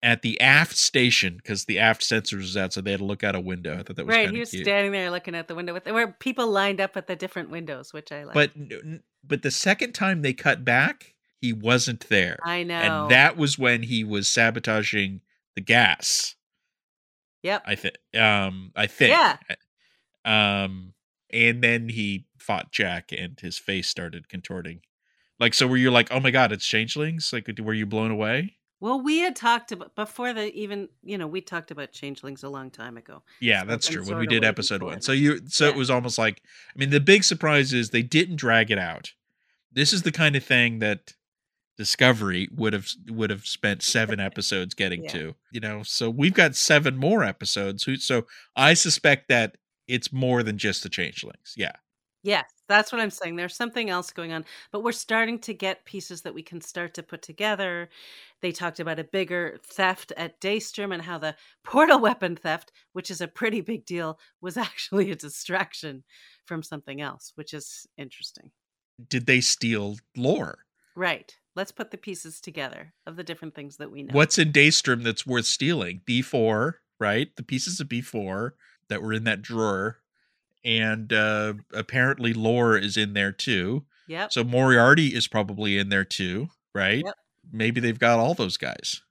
[0.03, 3.23] at the aft station because the aft sensors was out, so they had to look
[3.23, 3.73] out a window.
[3.77, 4.31] I thought that was Right.
[4.31, 4.63] He was cute.
[4.63, 7.93] standing there looking at the window with were people lined up at the different windows,
[7.93, 8.33] which I like.
[8.33, 8.51] But
[9.23, 12.75] but the second time they cut back, he wasn't there, I know.
[12.75, 15.21] and that was when he was sabotaging
[15.55, 16.35] the gas.
[17.43, 17.63] Yep.
[17.65, 17.95] I think.
[18.15, 19.11] Um, I think.
[19.11, 19.37] Yeah.
[20.25, 20.93] Um,
[21.31, 24.81] and then he fought Jack, and his face started contorting.
[25.41, 27.33] Like so, were you like, oh my god, it's changelings?
[27.33, 28.55] Like, were you blown away?
[28.79, 32.49] Well, we had talked about before the even you know we talked about changelings a
[32.49, 33.23] long time ago.
[33.41, 34.05] Yeah, So that's I'm true.
[34.05, 36.41] When we did episode one, so you, so it was almost like,
[36.73, 39.11] I mean, the big surprise is they didn't drag it out.
[39.73, 41.13] This is the kind of thing that
[41.77, 45.11] Discovery would have would have spent seven episodes getting Yeah.
[45.11, 45.35] to.
[45.51, 47.83] You know, so we've got seven more episodes.
[47.83, 51.53] Who- So I suspect that it's more than just the changelings.
[51.57, 51.71] Yeah,
[52.23, 53.35] Yes, that's what I'm saying.
[53.35, 56.93] There's something else going on, but we're starting to get pieces that we can start
[56.95, 57.89] to put together.
[58.41, 63.09] They talked about a bigger theft at Daystrom and how the portal weapon theft, which
[63.09, 66.03] is a pretty big deal, was actually a distraction
[66.45, 68.51] from something else, which is interesting.
[69.09, 70.59] Did they steal Lore?
[70.95, 71.35] Right.
[71.55, 74.13] Let's put the pieces together of the different things that we know.
[74.13, 76.01] What's in Daystrom that's worth stealing?
[76.07, 77.35] B4, right?
[77.35, 78.51] The pieces of B4
[78.89, 80.00] that were in that drawer
[80.63, 83.85] and uh, apparently Lore is in there too.
[84.07, 84.33] Yep.
[84.33, 87.03] So Moriarty is probably in there too, right?
[87.05, 87.15] Yep.
[87.51, 89.01] Maybe they've got all those guys.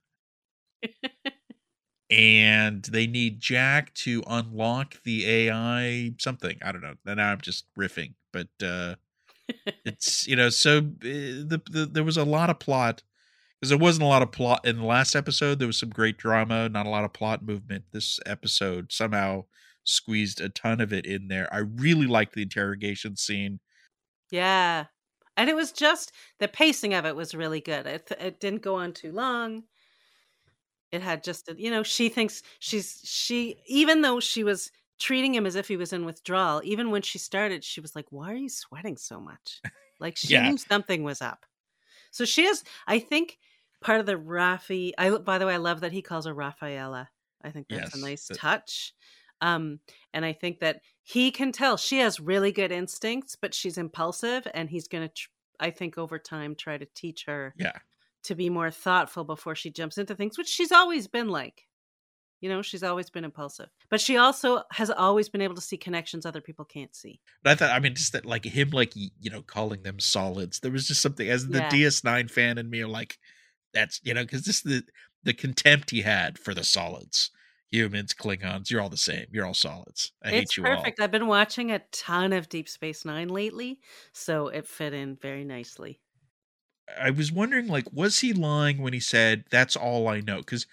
[2.11, 6.59] and they need Jack to unlock the AI something.
[6.63, 6.95] I don't know.
[7.05, 8.97] Now I'm just riffing, but uh
[9.85, 13.03] it's you know so uh, the, the there was a lot of plot
[13.59, 15.59] because there wasn't a lot of plot in the last episode.
[15.59, 17.85] There was some great drama, not a lot of plot movement.
[17.93, 19.45] This episode somehow
[19.85, 21.53] squeezed a ton of it in there.
[21.53, 23.61] I really liked the interrogation scene.
[24.31, 24.87] Yeah.
[25.37, 27.87] And it was just the pacing of it was really good.
[27.87, 29.65] It it didn't go on too long.
[30.93, 35.35] It had just a, you know, she thinks she's she even though she was treating
[35.35, 38.33] him as if he was in withdrawal, even when she started, she was like, "Why
[38.33, 39.61] are you sweating so much?"
[40.01, 40.49] Like she Yeah.
[40.51, 41.47] knew something was up.
[42.13, 43.39] So she is, I think
[43.83, 47.11] part of the Raffi I by the way, I love that he calls her Raffaela.
[47.43, 48.95] I think that's Yes, a nice that- touch.
[49.41, 49.81] Um,
[50.13, 54.47] and I think that he can tell she has really good instincts, but she's impulsive,
[54.55, 55.29] and he's going to, tr-
[55.59, 57.73] I think, over time, try to teach her Yeah.
[58.25, 61.67] to be more thoughtful before she jumps into things, which she's always been like.
[62.43, 65.77] You know, she's always been impulsive, but she also has always been able to see
[65.77, 67.21] connections other people can't see.
[67.43, 70.59] But I thought, I mean, just that, like him, like you know, calling them solids.
[70.61, 71.69] There was just something as the Yeah.
[71.69, 73.19] DS9 fan in me, are like,
[73.75, 74.85] that's you know, because this the
[75.23, 77.31] the contempt he had for the solids,
[77.71, 78.71] humans, Klingons.
[78.71, 79.27] You're all the same.
[79.31, 80.13] You're all solids.
[80.25, 81.01] I it's hate you perfect.
[81.01, 81.05] all.
[81.05, 83.81] I've been watching a ton of Deep Space Nine lately,
[84.13, 86.01] so it fit in very nicely.
[87.01, 90.39] I was wondering, like, was he lying when he said that's all I know?
[90.39, 90.67] Because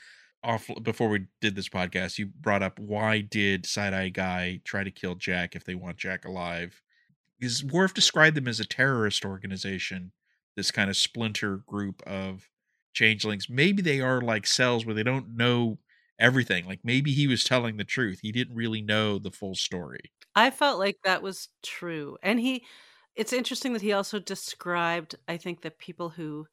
[0.43, 4.83] off before we did this podcast, you brought up why did Side Eye Guy try
[4.83, 6.81] to kill Jack if they want Jack alive?
[7.39, 10.11] Because Worf described them as a terrorist organization,
[10.55, 12.49] this kind of splinter group of
[12.93, 13.47] changelings.
[13.47, 15.77] Maybe they are like cells where they don't know
[16.19, 16.65] everything.
[16.65, 18.19] Like maybe he was telling the truth.
[18.21, 20.11] He didn't really know the full story.
[20.35, 22.17] I felt like that was true.
[22.21, 22.65] And he
[23.15, 26.47] it's interesting that he also described I think the people who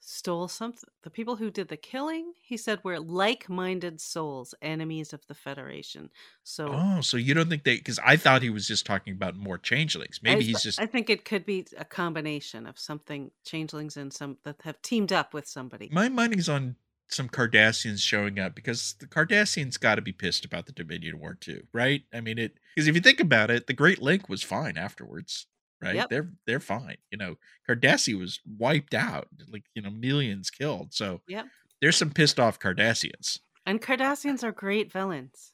[0.00, 5.26] stole something the people who did the killing he said were like-minded souls enemies of
[5.28, 6.10] the federation
[6.44, 7.76] so Oh, so you don't think they?
[7.76, 10.20] Because I thought he was just talking about more changelings.
[10.22, 14.12] Maybe th- he's just I think it could be a combination of something changelings and
[14.12, 16.76] some that have teamed up with somebody My money's on
[17.14, 21.34] some Cardassians showing up because the Cardassians got to be pissed about the Dominion War
[21.34, 22.02] too, right?
[22.12, 25.46] I mean, it because if you think about it, the Great Link was fine afterwards,
[25.80, 25.94] right?
[25.94, 26.10] Yep.
[26.10, 26.96] They're they're fine.
[27.10, 27.36] You know,
[27.68, 30.92] Cardassia was wiped out, like you know, millions killed.
[30.92, 31.46] So Yep.
[31.80, 33.38] there's some pissed off Cardassians.
[33.66, 35.52] and cardassians are great villains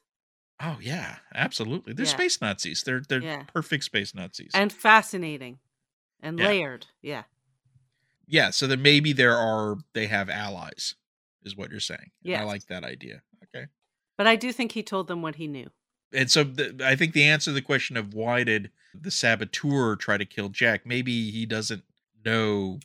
[0.63, 1.93] Oh yeah, absolutely.
[1.93, 2.11] They're Yeah.
[2.11, 2.83] space Nazis.
[2.83, 3.43] They're they're Yeah.
[3.53, 4.51] perfect space Nazis.
[4.53, 5.59] and fascinating
[6.21, 6.47] and Yeah.
[6.47, 7.23] layered yeah
[8.27, 10.95] yeah, so then maybe there are they have allies,
[11.43, 12.11] is what you're saying.
[12.21, 12.41] Yeah.
[12.41, 13.21] I like that idea.
[13.43, 13.65] Okay.
[14.17, 15.69] but i do think he told them what he knew
[16.13, 19.95] and so the, I think the answer to the question of why did the saboteur
[19.95, 20.85] try to kill Jack?
[20.85, 21.83] Maybe he doesn't
[22.25, 22.79] know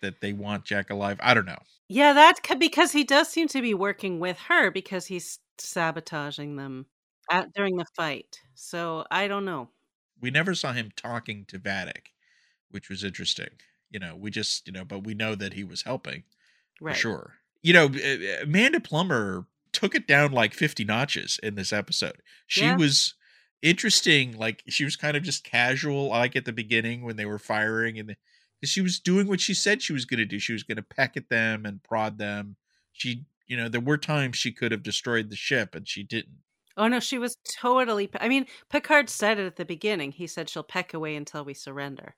[0.00, 1.18] that they want Jack alive.
[1.20, 1.58] I don't know.
[1.88, 6.54] Yeah, that could because he does seem to be working with her because he's sabotaging
[6.54, 6.86] them
[7.30, 8.38] at, during the fight.
[8.54, 9.70] So I don't know.
[10.20, 12.12] We never saw him talking to Vadic,
[12.70, 13.50] which was interesting.
[13.90, 16.22] You know, we just you know, but we know that he was helping
[16.80, 16.94] Right.
[16.94, 17.34] for sure.
[17.68, 22.22] You know, uh, Amanda Plummer took it down like 50 notches in this episode.
[22.46, 22.76] She Yeah.
[22.78, 23.12] was
[23.60, 24.38] interesting.
[24.38, 27.98] Like she was kind of just casual, like at the beginning when they were firing,
[27.98, 28.16] and the,
[28.66, 30.38] she was doing what she said she was going to do.
[30.38, 32.56] She was going to peck at them and prod them.
[32.92, 36.38] She, you know, there were times she could have destroyed the ship, and she didn't.
[36.78, 38.08] Oh no, she was totally.
[38.20, 40.12] I mean, Picard said it at the beginning.
[40.12, 42.14] He said she'll peck away until we surrender,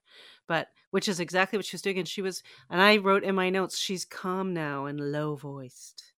[0.47, 1.99] but which is exactly what she was doing.
[1.99, 6.13] And she was, and I wrote in my notes, she's calm now and low voiced,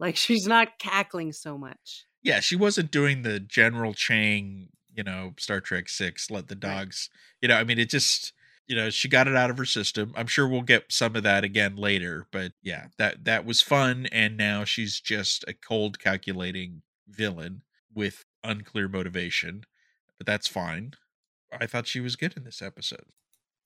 [0.00, 2.06] like she's not cackling so much.
[2.22, 6.30] Yeah, she wasn't doing the General Chang, you know, Star Trek Six.
[6.30, 6.60] Let the Right.
[6.60, 7.10] dogs,
[7.42, 7.56] you know.
[7.56, 8.32] I mean, it just,
[8.66, 10.14] you know, she got it out of her system.
[10.16, 14.06] I'm sure we'll get some of that again later, but yeah, that that was fun.
[14.06, 17.62] And now she's just a cold, calculating villain
[17.94, 19.64] with unclear motivation,
[20.18, 20.94] but that's fine.
[21.52, 23.06] I thought she was good in this episode.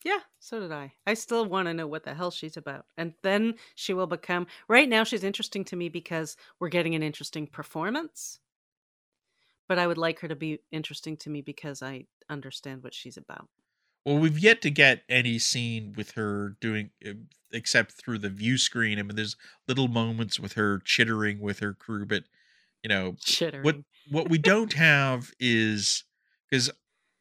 [0.05, 0.93] Yeah, so did I.
[1.07, 2.87] I still want to know what the hell she's about.
[2.97, 4.47] And then she will become.
[4.69, 8.39] Right now, she's interesting to me because we're getting an interesting performance.
[9.69, 13.17] but I would like her to be interesting to me because I understand what she's
[13.17, 13.49] about.
[14.05, 17.15] Well, we've yet to get any scene with her doing, uh,
[17.53, 18.99] except through the view screen.
[18.99, 22.25] I mean, there's little moments with her chittering with her crew, but
[22.83, 23.63] you know, Chittering.
[23.63, 23.77] what
[24.11, 26.05] what we don't have is
[26.51, 26.71] because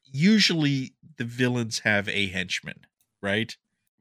[0.05, 2.85] usually the villains have a henchman,
[3.21, 3.55] right?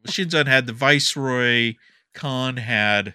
[0.06, 1.74] Shinzon had the Viceroy,
[2.12, 3.14] Khan had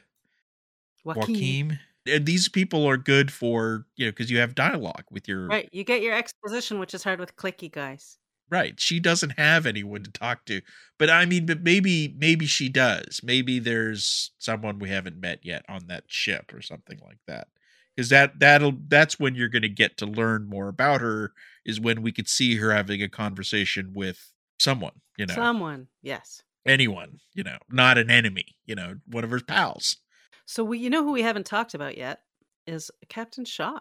[1.05, 1.33] Joachim.
[1.35, 1.79] Joachim.
[2.07, 5.69] And these people are good for you know because you have dialogue with your Right.
[5.71, 8.17] You get your exposition, which is hard with clicky guys.
[8.49, 8.79] Right.
[8.79, 10.61] She doesn't have anyone to talk to.
[10.97, 13.21] But I mean, but maybe maybe she does.
[13.23, 17.47] Maybe there's someone we haven't met yet on that ship or something like that.
[17.99, 21.33] Because that that'll that's when you're gonna get to learn more about her,
[21.65, 25.33] is when we could see her having a conversation with someone, you know.
[25.33, 26.41] Someone, yes.
[26.65, 29.97] anyone, you know, not an enemy, you know, one of her pals.
[30.45, 32.21] So we, you know, who we haven't talked about yet
[32.65, 33.79] is Captain Shaw.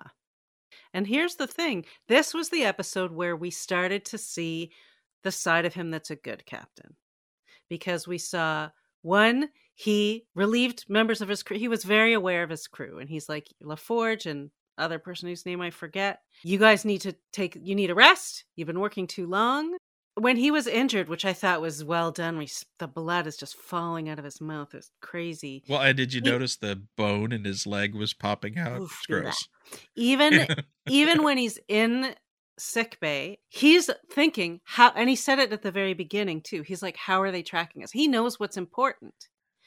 [0.92, 4.72] And here's the thing: this was the episode where we started to see
[5.22, 6.96] the side of him that's a good captain,
[7.68, 8.70] because we saw
[9.02, 11.56] one he relieved members of his crew.
[11.58, 15.46] He was very aware of his crew, and he's like LaForge and other person whose
[15.46, 16.20] name I forget.
[16.42, 17.56] You guys need to take.
[17.60, 18.44] You need a rest.
[18.56, 19.76] You've been working too long
[20.18, 22.48] when he was injured, which I thought was well done, we,
[22.78, 24.74] the blood is just falling out of his mouth.
[24.74, 25.62] It's crazy.
[25.68, 28.80] Well, and did you He- notice the bone in his leg was popping out?
[28.80, 29.48] Oof, It's gross.
[29.94, 30.46] Even
[30.88, 32.14] even when he's in
[32.58, 36.62] sick bay, he's thinking how, and he said it at the very beginning too.
[36.62, 39.14] He's like, "How are they tracking us?" He knows what's important.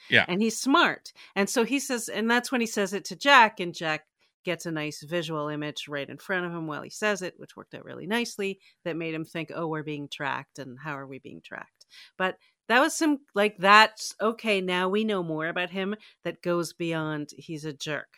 [0.09, 0.25] Yeah.
[0.27, 3.59] and he's smart, and so he says, and that's when he says it to Jack,
[3.59, 4.05] and Jack
[4.43, 7.55] gets a nice visual image right in front of him while he says it, which
[7.55, 8.59] worked out really nicely.
[8.85, 11.85] That made him think, "Oh, we're being tracked, and how are we being tracked?"
[12.17, 12.37] But
[12.67, 14.61] that was some like that's okay.
[14.61, 18.17] Now we know more about him that goes beyond he's a jerk.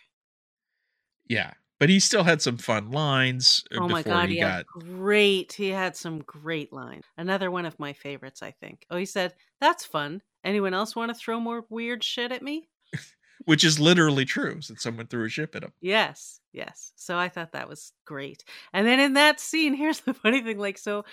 [1.28, 1.54] Yeah.
[1.84, 4.66] But he still had some fun lines uh, Oh my god, he he got had
[4.68, 5.52] great.
[5.52, 7.04] He had some great lines.
[7.18, 8.86] Another one of my favorites, I think.
[8.90, 10.22] Oh, he said, "That's fun.
[10.46, 12.70] Anyone else want to throw more weird shit at me?"
[13.44, 15.74] which is literally true since someone threw a ship at him.
[15.82, 16.94] Yes, yes.
[16.96, 18.46] So I thought that was great.
[18.72, 21.04] And then in that scene, here's the funny thing: like, so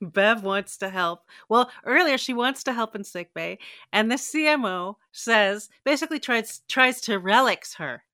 [0.00, 1.20] Bev wants to help.
[1.50, 3.58] Well, earlier she wants to help in sick bay,
[3.92, 8.04] and the CMO says basically tries tries to relics her.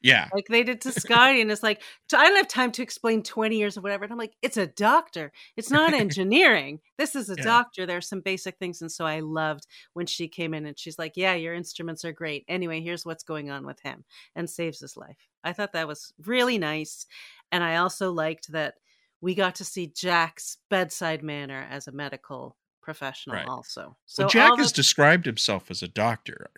[0.00, 0.28] Yeah.
[0.32, 1.82] like they did to Scotty, and it's like
[2.14, 4.04] I don't have time to explain twenty years of whatever.
[4.04, 5.32] And I'm like, it's a doctor.
[5.56, 6.80] It's not engineering.
[6.98, 7.44] this is a Yeah.
[7.44, 7.86] doctor.
[7.86, 11.12] There's some basic things, and so I loved when she came in and she's like,
[11.16, 12.44] "Yeah, your instruments are great.
[12.48, 14.04] Anyway, here's what's going on with him,"
[14.36, 15.18] and saves his life.
[15.44, 17.06] I thought that was really nice,
[17.52, 18.74] and I also liked that
[19.20, 23.46] we got to see Jack's bedside manner as a medical professional, Right.
[23.48, 23.96] also.
[24.06, 26.50] So well, Jack has the- described himself as a doctor.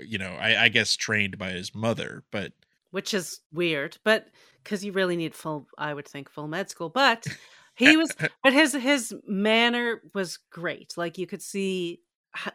[0.00, 2.52] You know, I, I guess trained by his mother, but
[2.96, 4.28] which is weird, but
[4.64, 6.88] because you really need full, I would think full med school.
[6.88, 7.26] But
[7.76, 10.94] he was, but his his manner was great.
[10.96, 12.00] Like you could see,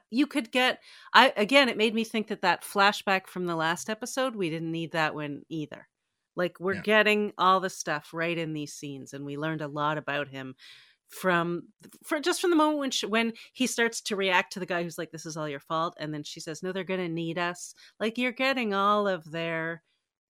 [0.10, 0.80] you could get.
[1.14, 4.72] I again, it made me think that that flashback from the last episode, we didn't
[4.72, 5.88] need that one either.
[6.36, 6.82] Like we're Yeah.
[6.82, 10.56] getting all the stuff right in these scenes, and we learned a lot about him
[11.10, 11.68] from
[12.04, 14.82] for just from the moment when she, when he starts to react to the guy
[14.82, 17.10] who's like this is all your fault and then she says no they're going to
[17.10, 19.84] need us like you're getting all of their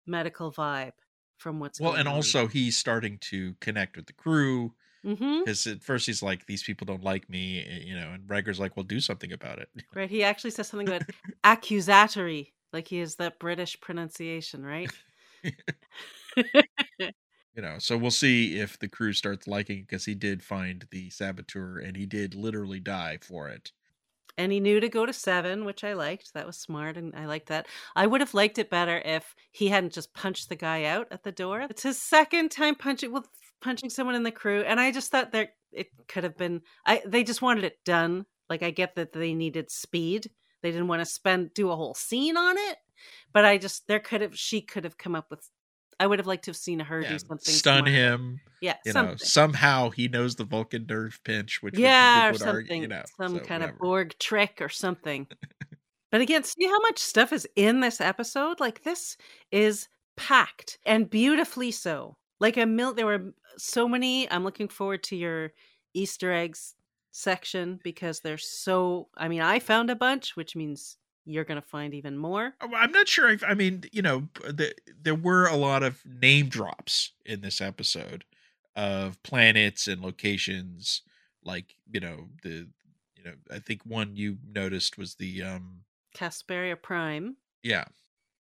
[0.06, 0.94] medical vibe
[1.38, 2.16] from what's well, and on.
[2.16, 4.76] also he's starting to connect with the crew
[5.46, 8.60] because at first he's like, "These people don't like me," eh, you know, and Riker's
[8.60, 11.04] like, "Well, do something about it." right he actually says something about
[11.44, 14.92] accusatory like he has that british pronunciation right
[17.56, 21.10] You know, so we'll see if the crew starts liking because he did find the
[21.10, 23.72] saboteur and he did literally die for it.
[24.38, 27.26] And he knew to go to seven which i liked that was smart and i
[27.26, 27.68] liked that.
[27.96, 31.24] I would have liked it better if he hadn't just punched the guy out at
[31.24, 31.62] the door.
[31.62, 33.28] It's his second time punching with
[33.62, 37.02] punching someone in the crew and i just thought there it could have been i
[37.06, 38.26] they just wanted it done.
[38.50, 40.30] Like i get that they needed speed.
[40.62, 42.78] They didn't want to spend do a whole scene on it
[43.34, 45.50] but i just there could have she could have come up with
[46.02, 47.92] i would have liked to have seen her Yeah, do something stun smarter.
[47.92, 48.40] him.
[48.62, 49.14] yeah You something.
[49.14, 52.82] know, somehow he knows the Vulcan nerve pinch, which would- yeah, or would something, argue,
[52.82, 53.78] you know, some so kind of.
[53.80, 55.28] Borg trick or something.
[56.12, 58.60] but again, see how much stuff is in this episode?
[58.60, 59.16] Like this
[59.52, 59.88] is
[60.18, 62.18] packed and beautifully so.
[62.40, 64.30] Like a mil, there were so many.
[64.32, 65.54] I'm looking forward to your
[65.94, 66.76] Easter eggs
[67.12, 69.08] section because they're so.
[69.18, 70.98] I mean, I found a bunch, which means
[71.34, 72.56] you're going to find even more.
[72.62, 73.30] Oh, I'm not sure.
[73.30, 77.60] If, I mean, you know, the, there were a lot of name drops in this
[77.62, 78.24] episode
[78.76, 81.02] of planets and locations.
[81.44, 82.70] Like, you know, the,
[83.16, 87.36] you know, I think one you noticed was the, um, Casperia Prime.
[87.64, 87.86] yeah,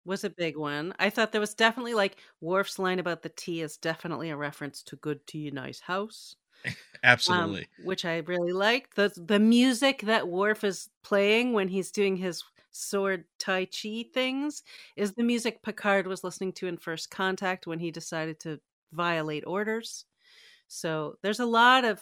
[0.05, 0.95] was a big one.
[0.99, 4.83] I thought there was definitely like Worf's line about the tea is definitely a reference
[4.85, 6.37] to good tea, nice house.
[7.03, 7.69] Absolutely.
[7.79, 8.97] Um, which I really liked.
[8.97, 12.43] The the music that Worf is playing when he's doing his
[12.75, 14.63] sword tai chi things
[14.97, 18.61] is the music Picard was listening to in First Contact when he decided to
[18.93, 20.05] violate orders.
[20.67, 22.01] So there's a lot of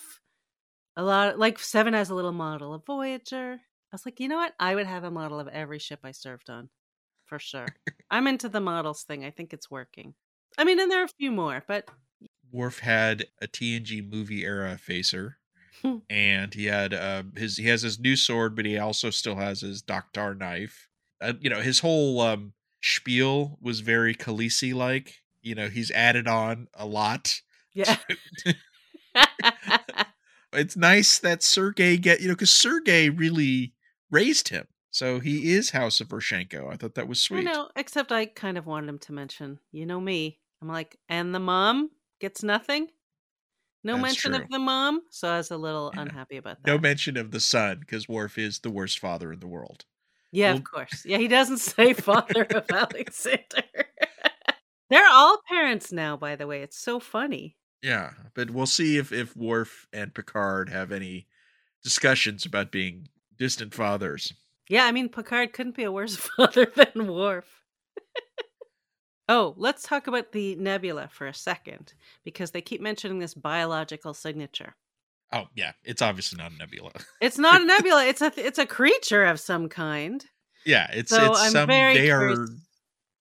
[0.97, 3.55] a lot of, like Seven has a little model of Voyager.
[3.55, 4.55] I was like, you know what?
[4.59, 6.69] I would have a model of every ship I served on.
[7.27, 7.67] For sure.
[8.11, 9.25] I'm into the models thing.
[9.25, 10.15] I think it's working.
[10.59, 11.89] I mean, and there are a few more, but
[12.51, 15.37] Worf had a TNG movie era phaser,
[15.83, 15.97] Hmm.
[16.09, 19.63] and he had uh, his he has his new sword, but he also still has
[19.63, 20.89] his d'k tahg knife.
[21.21, 25.17] Uh, you know, his whole um, spiel was very Khaleesi like.
[25.41, 27.41] You know, he's added on a lot.
[27.75, 27.97] yeah.
[30.53, 33.73] It's nice that Sergey get you know because Sergey really
[34.11, 36.71] raised him, so he is House of Rozhenko.
[36.71, 37.45] I thought that was sweet.
[37.45, 40.41] know, except I kind of wanted him to mention, you know me.
[40.61, 42.89] I'm like, and the mom gets nothing?
[43.85, 44.43] No That's mention true.
[44.43, 45.01] of the mom?
[45.11, 46.03] So I was a little Yeah.
[46.03, 46.71] unhappy about that.
[46.71, 49.85] No mention of the son because Worf is the worst father in the world.
[50.31, 51.05] Yeah, Well- of course.
[51.05, 53.65] Yeah, he doesn't say father of Alexander.
[54.91, 56.63] They're all parents now, by the way.
[56.63, 57.57] It's so funny.
[57.83, 61.27] Yeah, but we'll see if if Worf and Picard have any
[61.83, 63.09] discussions about being
[63.39, 64.33] distant fathers.
[64.69, 67.63] Yeah, I mean, Picard couldn't be a worse father than Worf.
[69.33, 74.15] Oh, let's talk about the nebula for a second, because they keep mentioning this biological
[74.15, 74.75] signature.
[75.33, 76.93] Oh yeah, it's obviously not a nebula.
[77.21, 78.05] It's not a nebula.
[78.11, 80.25] It's a it's a creature of some kind.
[80.67, 82.51] yeah, it's So it's I'm some very they are curious-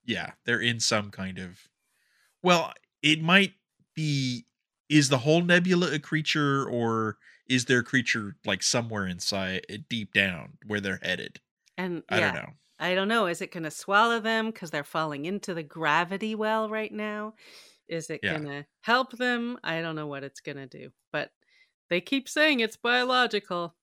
[0.05, 1.59] yeah, they're in some kind of
[2.43, 3.53] well, it might
[3.95, 4.45] be
[4.89, 10.13] is the whole nebula a creature or is there a creature like somewhere inside deep
[10.13, 11.39] down where they're headed?
[11.77, 12.53] And I yeah, don't know.
[12.81, 13.27] I don't know.
[13.27, 17.35] Is it going to swallow them because they're falling into the gravity well right now?
[17.87, 18.39] Is it Yeah.
[18.39, 19.59] going to help them?
[19.63, 20.91] I don't know what it's going to do.
[21.13, 21.31] But
[21.89, 23.75] they keep saying it's biological.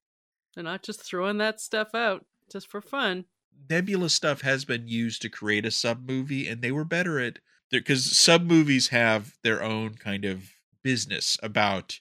[0.55, 3.27] They're not just throwing that stuff out just for fun.
[3.69, 7.39] nebula stuff has been used to create a sub movie and they were better at
[7.71, 10.51] because sub movies have their own kind of
[10.83, 12.01] business about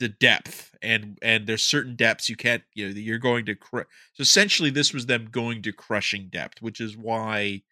[0.00, 3.82] the depth and and there's certain depths you can't you know you're going to cr-
[4.14, 7.62] so essentially this was them going to crushing depth which is why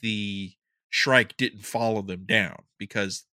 [0.00, 0.52] the
[0.90, 3.24] shrike didn't follow them down because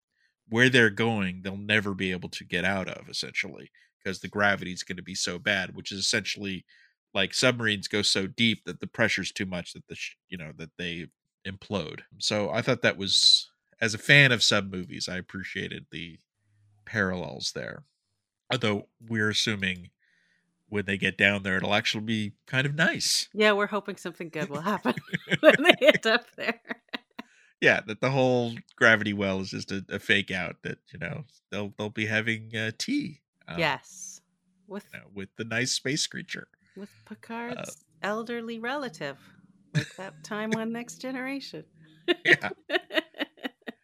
[0.49, 3.71] where they're going they'll never be able to get out of essentially
[4.03, 6.65] because the gravity's going to be so bad which is essentially
[7.13, 10.51] like submarines go so deep that the pressure's too much that the sh- you know
[10.57, 11.07] that they
[11.47, 12.01] implode.
[12.17, 13.49] So I thought that was
[13.81, 16.19] as a fan of sub movies, I appreciated the
[16.85, 17.83] parallels there.
[18.51, 19.89] Although we're assuming
[20.69, 23.27] when they get down there, it'll actually be kind of nice.
[23.33, 24.93] Yeah, we're hoping something good will happen
[25.39, 26.59] when they end up there.
[27.61, 30.57] yeah, that the whole gravity well is just a, a fake out.
[30.63, 33.21] That you know they'll they'll be having uh, tea.
[33.47, 34.21] um, yes.
[34.67, 36.47] With you know, with the nice space creature.
[36.75, 39.17] with Picard's elderly relative.
[39.73, 41.63] Like that time on Next Generation.
[42.25, 42.49] Yeah.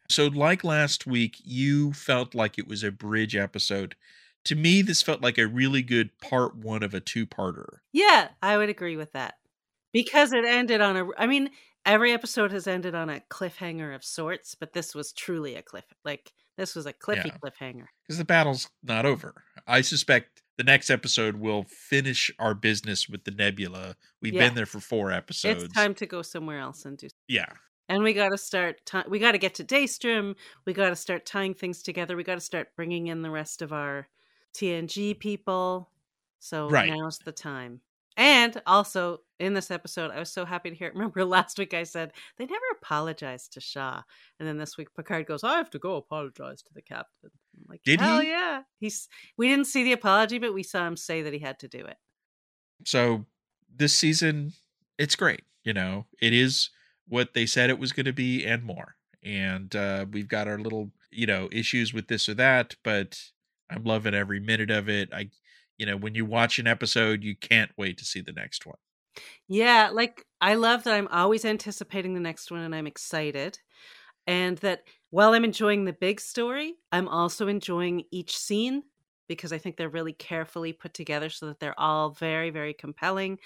[0.09, 3.95] So, like last week, you felt like it was a bridge episode.
[4.45, 7.79] To me, this felt like a really good part one of a two parter.
[7.93, 9.35] Yeah, I would agree with that.
[9.93, 11.49] Because it ended on a I mean,
[11.85, 15.85] every episode has ended on a cliffhanger of sorts, but this was truly a cliff
[16.03, 17.37] like this was a cliffy Yeah.
[17.43, 17.87] cliffhanger.
[18.03, 19.43] Because the battle's not over.
[19.67, 23.95] I suspect the next episode will finish our business with the nebula.
[24.21, 24.47] We've Yeah.
[24.47, 25.63] been there for four episodes.
[25.63, 27.51] It's time to go somewhere else and do Yeah.
[27.89, 30.35] and we got to start ti we got to get to Daystrom,
[30.65, 32.15] we got to start tying things together.
[32.15, 34.07] We got to start bringing in the rest of our
[34.55, 35.91] TNG people.
[36.39, 36.89] So Right.
[36.91, 37.81] now's the time.
[38.17, 40.89] And also in this episode, I was so happy to hear.
[40.93, 44.01] Remember last week I said they never apologized to Shaw,
[44.39, 47.65] and then this week Picard goes, "I have to go apologize to the captain." I'm
[47.67, 48.29] like, Did hell he?
[48.29, 48.61] yeah.
[48.79, 49.09] He's.
[49.37, 51.79] We didn't see the apology, but we saw him say that he had to do
[51.85, 51.97] it.
[52.85, 53.25] So
[53.73, 54.53] this season,
[54.97, 55.43] it's great.
[55.63, 56.69] You know, it is
[57.07, 58.95] what they said it was going to be and more.
[59.23, 63.31] And uh, we've got our little, you know, issues with this or that, but
[63.69, 65.09] I'm loving every minute of it.
[65.13, 65.29] I,
[65.77, 68.77] you know, when you watch an episode, you can't wait to see the next one.
[69.47, 73.59] Yeah, like I love that I'm always anticipating the next one and I'm excited.
[74.27, 78.83] And that while I'm enjoying the big story, I'm also enjoying each scene
[79.27, 83.39] because I think they're really carefully put together so that they're all very, very compelling.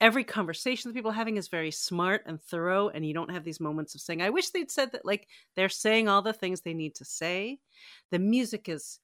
[0.00, 3.44] Every conversation that people are having is very smart and thorough, and you don't have
[3.44, 5.04] these moments of saying, I wish they'd said that.
[5.04, 7.58] Like they're saying all the things they need to say.
[8.10, 8.98] The music is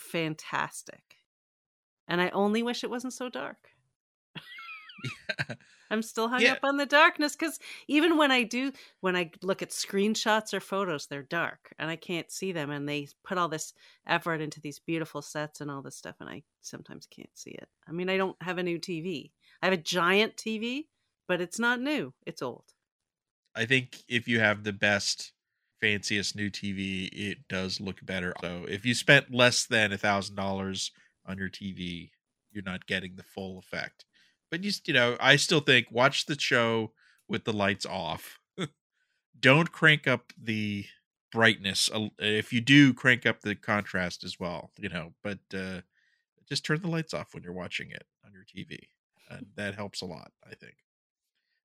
[0.00, 1.16] fantastic.
[2.08, 3.70] And I only wish it wasn't so dark.
[5.90, 6.52] I'm still hung Yeah.
[6.52, 10.60] up on the darkness because even when I do, when I look at screenshots or
[10.60, 12.70] photos, they're dark and I can't see them.
[12.70, 13.74] And they put all this
[14.06, 17.68] effort into these beautiful sets and all this stuff, and I sometimes can't see it.
[17.88, 19.32] I mean, I don't have a new TV.
[19.62, 20.88] I have a giant TV,
[21.26, 22.14] but it's not new.
[22.24, 22.72] It's old.
[23.54, 25.32] I think if you have the best,
[25.80, 28.34] fanciest new TV, it does look better.
[28.40, 30.92] So if you spent less than a thousand dollars
[31.26, 32.10] on your TV,
[32.52, 34.04] you're not getting the full effect.
[34.50, 36.92] But you, you know, I still think watch the show
[37.28, 38.38] with the lights off.
[39.40, 40.86] Don't crank up the
[41.30, 41.88] brightness.
[42.18, 44.70] If you do, crank up the contrast as well.
[44.76, 45.82] You know, but uh,
[46.48, 48.88] just turn the lights off when you're watching it on your TV,
[49.30, 50.32] and that helps a lot.
[50.44, 50.74] I think.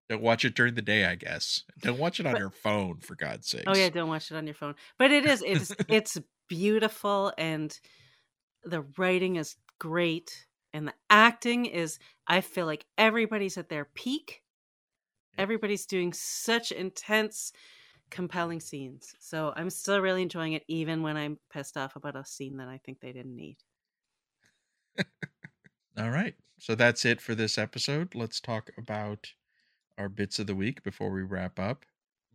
[0.09, 1.63] Don't watch it during the day, I guess.
[1.81, 3.63] Don't watch it on But- your phone, for God's sake.
[3.65, 4.75] Oh yeah, don't watch it on your phone.
[4.99, 7.77] But it is it's it's beautiful and
[8.63, 11.97] the writing is great and the acting is
[12.27, 14.43] I feel like everybody's at their peak.
[15.37, 17.51] Everybody's doing such intense
[18.11, 19.13] compelling scenes.
[19.19, 22.67] So I'm still really enjoying it even when I'm pissed off about a scene that
[22.67, 23.57] I think they didn't need.
[25.97, 26.35] All right.
[26.59, 28.15] So that's it for this episode.
[28.15, 29.27] Let's talk about
[29.97, 31.85] our bits of the week before we wrap up.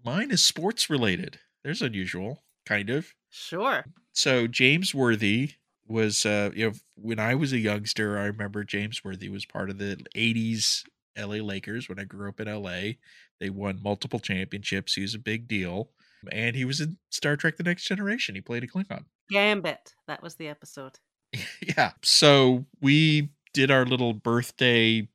[0.04, 1.38] Mine is sports related.
[1.62, 3.14] There's unusual, kind of.
[3.28, 3.84] Sure.
[4.12, 5.52] So James Worthy
[5.86, 9.70] was uh you know when I was a youngster, I remember James Worthy was part
[9.70, 10.84] of the 80s
[11.18, 12.92] LA Lakers when I grew up in LA.
[13.40, 14.94] They won multiple championships.
[14.94, 15.90] He was a big deal.
[16.30, 18.34] And he was in Star Trek The Next Generation.
[18.34, 19.04] He played a Klingon.
[19.30, 19.94] Gambit.
[20.06, 20.98] That was the episode.
[21.62, 21.92] yeah.
[22.02, 25.08] So we did our little birthday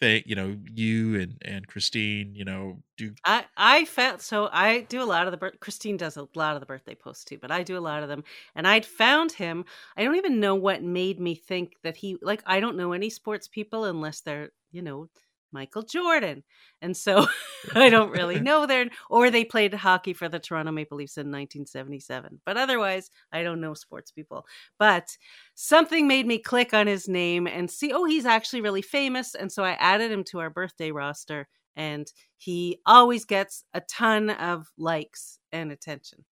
[0.00, 4.82] thing, you know, you and and Christine, you know, do I I felt so I
[4.82, 7.38] do a lot of the birth Christine does a lot of the birthday posts too,
[7.38, 8.24] but I do a lot of them.
[8.54, 9.64] And I'd found him.
[9.96, 13.10] I don't even know what made me think that he like I don't know any
[13.10, 15.08] sports people unless they're, you know,
[15.52, 16.42] Michael Jordan.
[16.82, 17.26] And so
[17.74, 21.26] I don't really know their or they played hockey for the Toronto Maple Leafs in
[21.26, 22.40] 1977.
[22.44, 24.46] But otherwise, I don't know sports people.
[24.78, 25.08] But
[25.54, 29.50] something made me click on his name and see oh, he's actually really famous and
[29.50, 34.66] so I added him to our birthday roster and he always gets a ton of
[34.78, 36.24] likes and attention.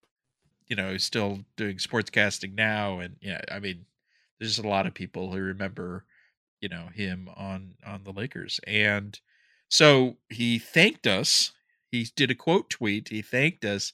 [0.68, 3.84] you know, he's still doing sportscasting now and yeah, I mean,
[4.38, 6.04] there's a lot of people who remember,
[6.62, 8.58] you know, him on on the Lakers.
[8.66, 9.20] And
[9.68, 11.52] so he thanked us.
[11.90, 13.08] He did a quote tweet.
[13.08, 13.92] He thanked us.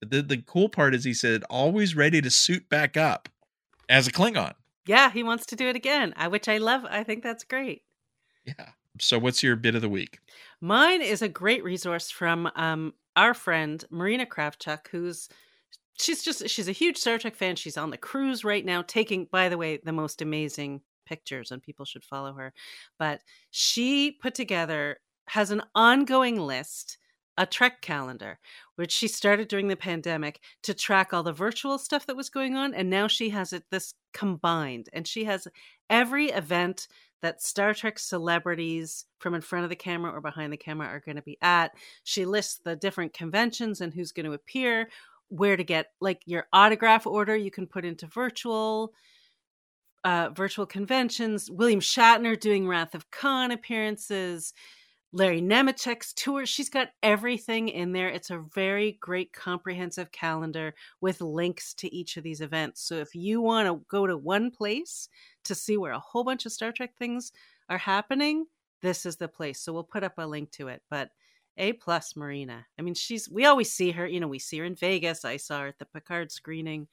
[0.00, 3.28] But the, the cool part is he said, always ready to suit back up
[3.88, 4.52] as a Klingon.
[4.86, 6.84] Yeah, he wants to do it again, I- which I love.
[6.88, 7.82] I think that's great.
[8.44, 8.70] Yeah.
[9.00, 10.18] So what's your bit of the week?
[10.60, 15.28] Mine is a great resource from um, our friend Marina Kravchuk, who's
[15.98, 17.56] she's just she's a huge Star Trek fan.
[17.56, 21.62] She's on the cruise right now, taking, by the way, the most amazing pictures, and
[21.62, 22.52] people should follow her.
[22.98, 24.98] But she put together
[25.28, 26.98] has an ongoing list,
[27.36, 28.38] a Trek calendar,
[28.76, 32.56] which she started during the pandemic to track all the virtual stuff that was going
[32.56, 35.46] on, and now she has it this combined, and she has
[35.88, 36.88] every event
[37.20, 41.00] that Star Trek celebrities from in front of the camera or behind the camera are
[41.00, 41.72] going to be at.
[42.04, 44.88] She lists the different conventions and who's going to appear,
[45.28, 48.92] where to get like your autograph order you can put into virtual
[50.04, 51.50] uh virtual conventions.
[51.50, 54.54] William Shatner doing Wrath of Khan appearances.
[55.10, 56.44] Larry Nemecek's tour.
[56.44, 58.10] She's got everything in there.
[58.10, 62.82] It's a very great comprehensive calendar with links to each of these events.
[62.82, 65.08] So if you want to go to one place
[65.44, 67.32] to see where a whole bunch of Star Trek things
[67.70, 68.44] are happening,
[68.82, 69.60] this is the place.
[69.62, 70.82] So we'll put up a link to it.
[70.90, 71.08] But
[71.56, 72.66] A plus Marina.
[72.78, 75.24] I mean, she's we always see her, you know, we see her in Vegas.
[75.24, 76.86] I saw her at the Picard screening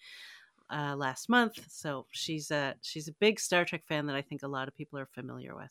[0.69, 1.59] uh last month.
[1.69, 4.75] So she's a she's a big Star Trek fan that I think a lot of
[4.75, 5.69] people are familiar with.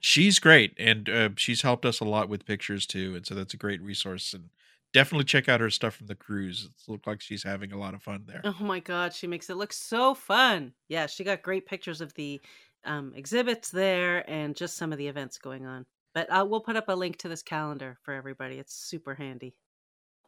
[0.00, 3.54] She's great, and uh, she's helped us a lot with pictures too, and so that's
[3.54, 4.32] a great resource.
[4.34, 4.50] And
[4.92, 6.66] definitely check out her stuff from the cruise.
[6.66, 8.44] It looks like she's having a lot of fun there.
[8.44, 10.74] Oh my god, she makes it look so fun.
[10.88, 12.42] Yeah, she got great pictures of the
[12.84, 15.86] um, exhibits there and just some of the events going on.
[16.12, 18.58] But uh, we'll put up a link to this calendar for everybody.
[18.58, 19.56] It's super handy.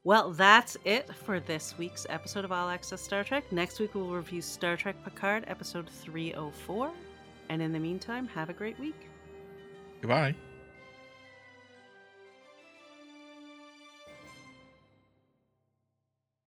[0.06, 3.50] Well, that's it for this week's episode of All Access Star Trek.
[3.50, 6.92] Next week we'll review Star Trek Picard, episode 304.
[7.48, 9.08] And in the meantime, have a great week.
[10.00, 10.36] Goodbye.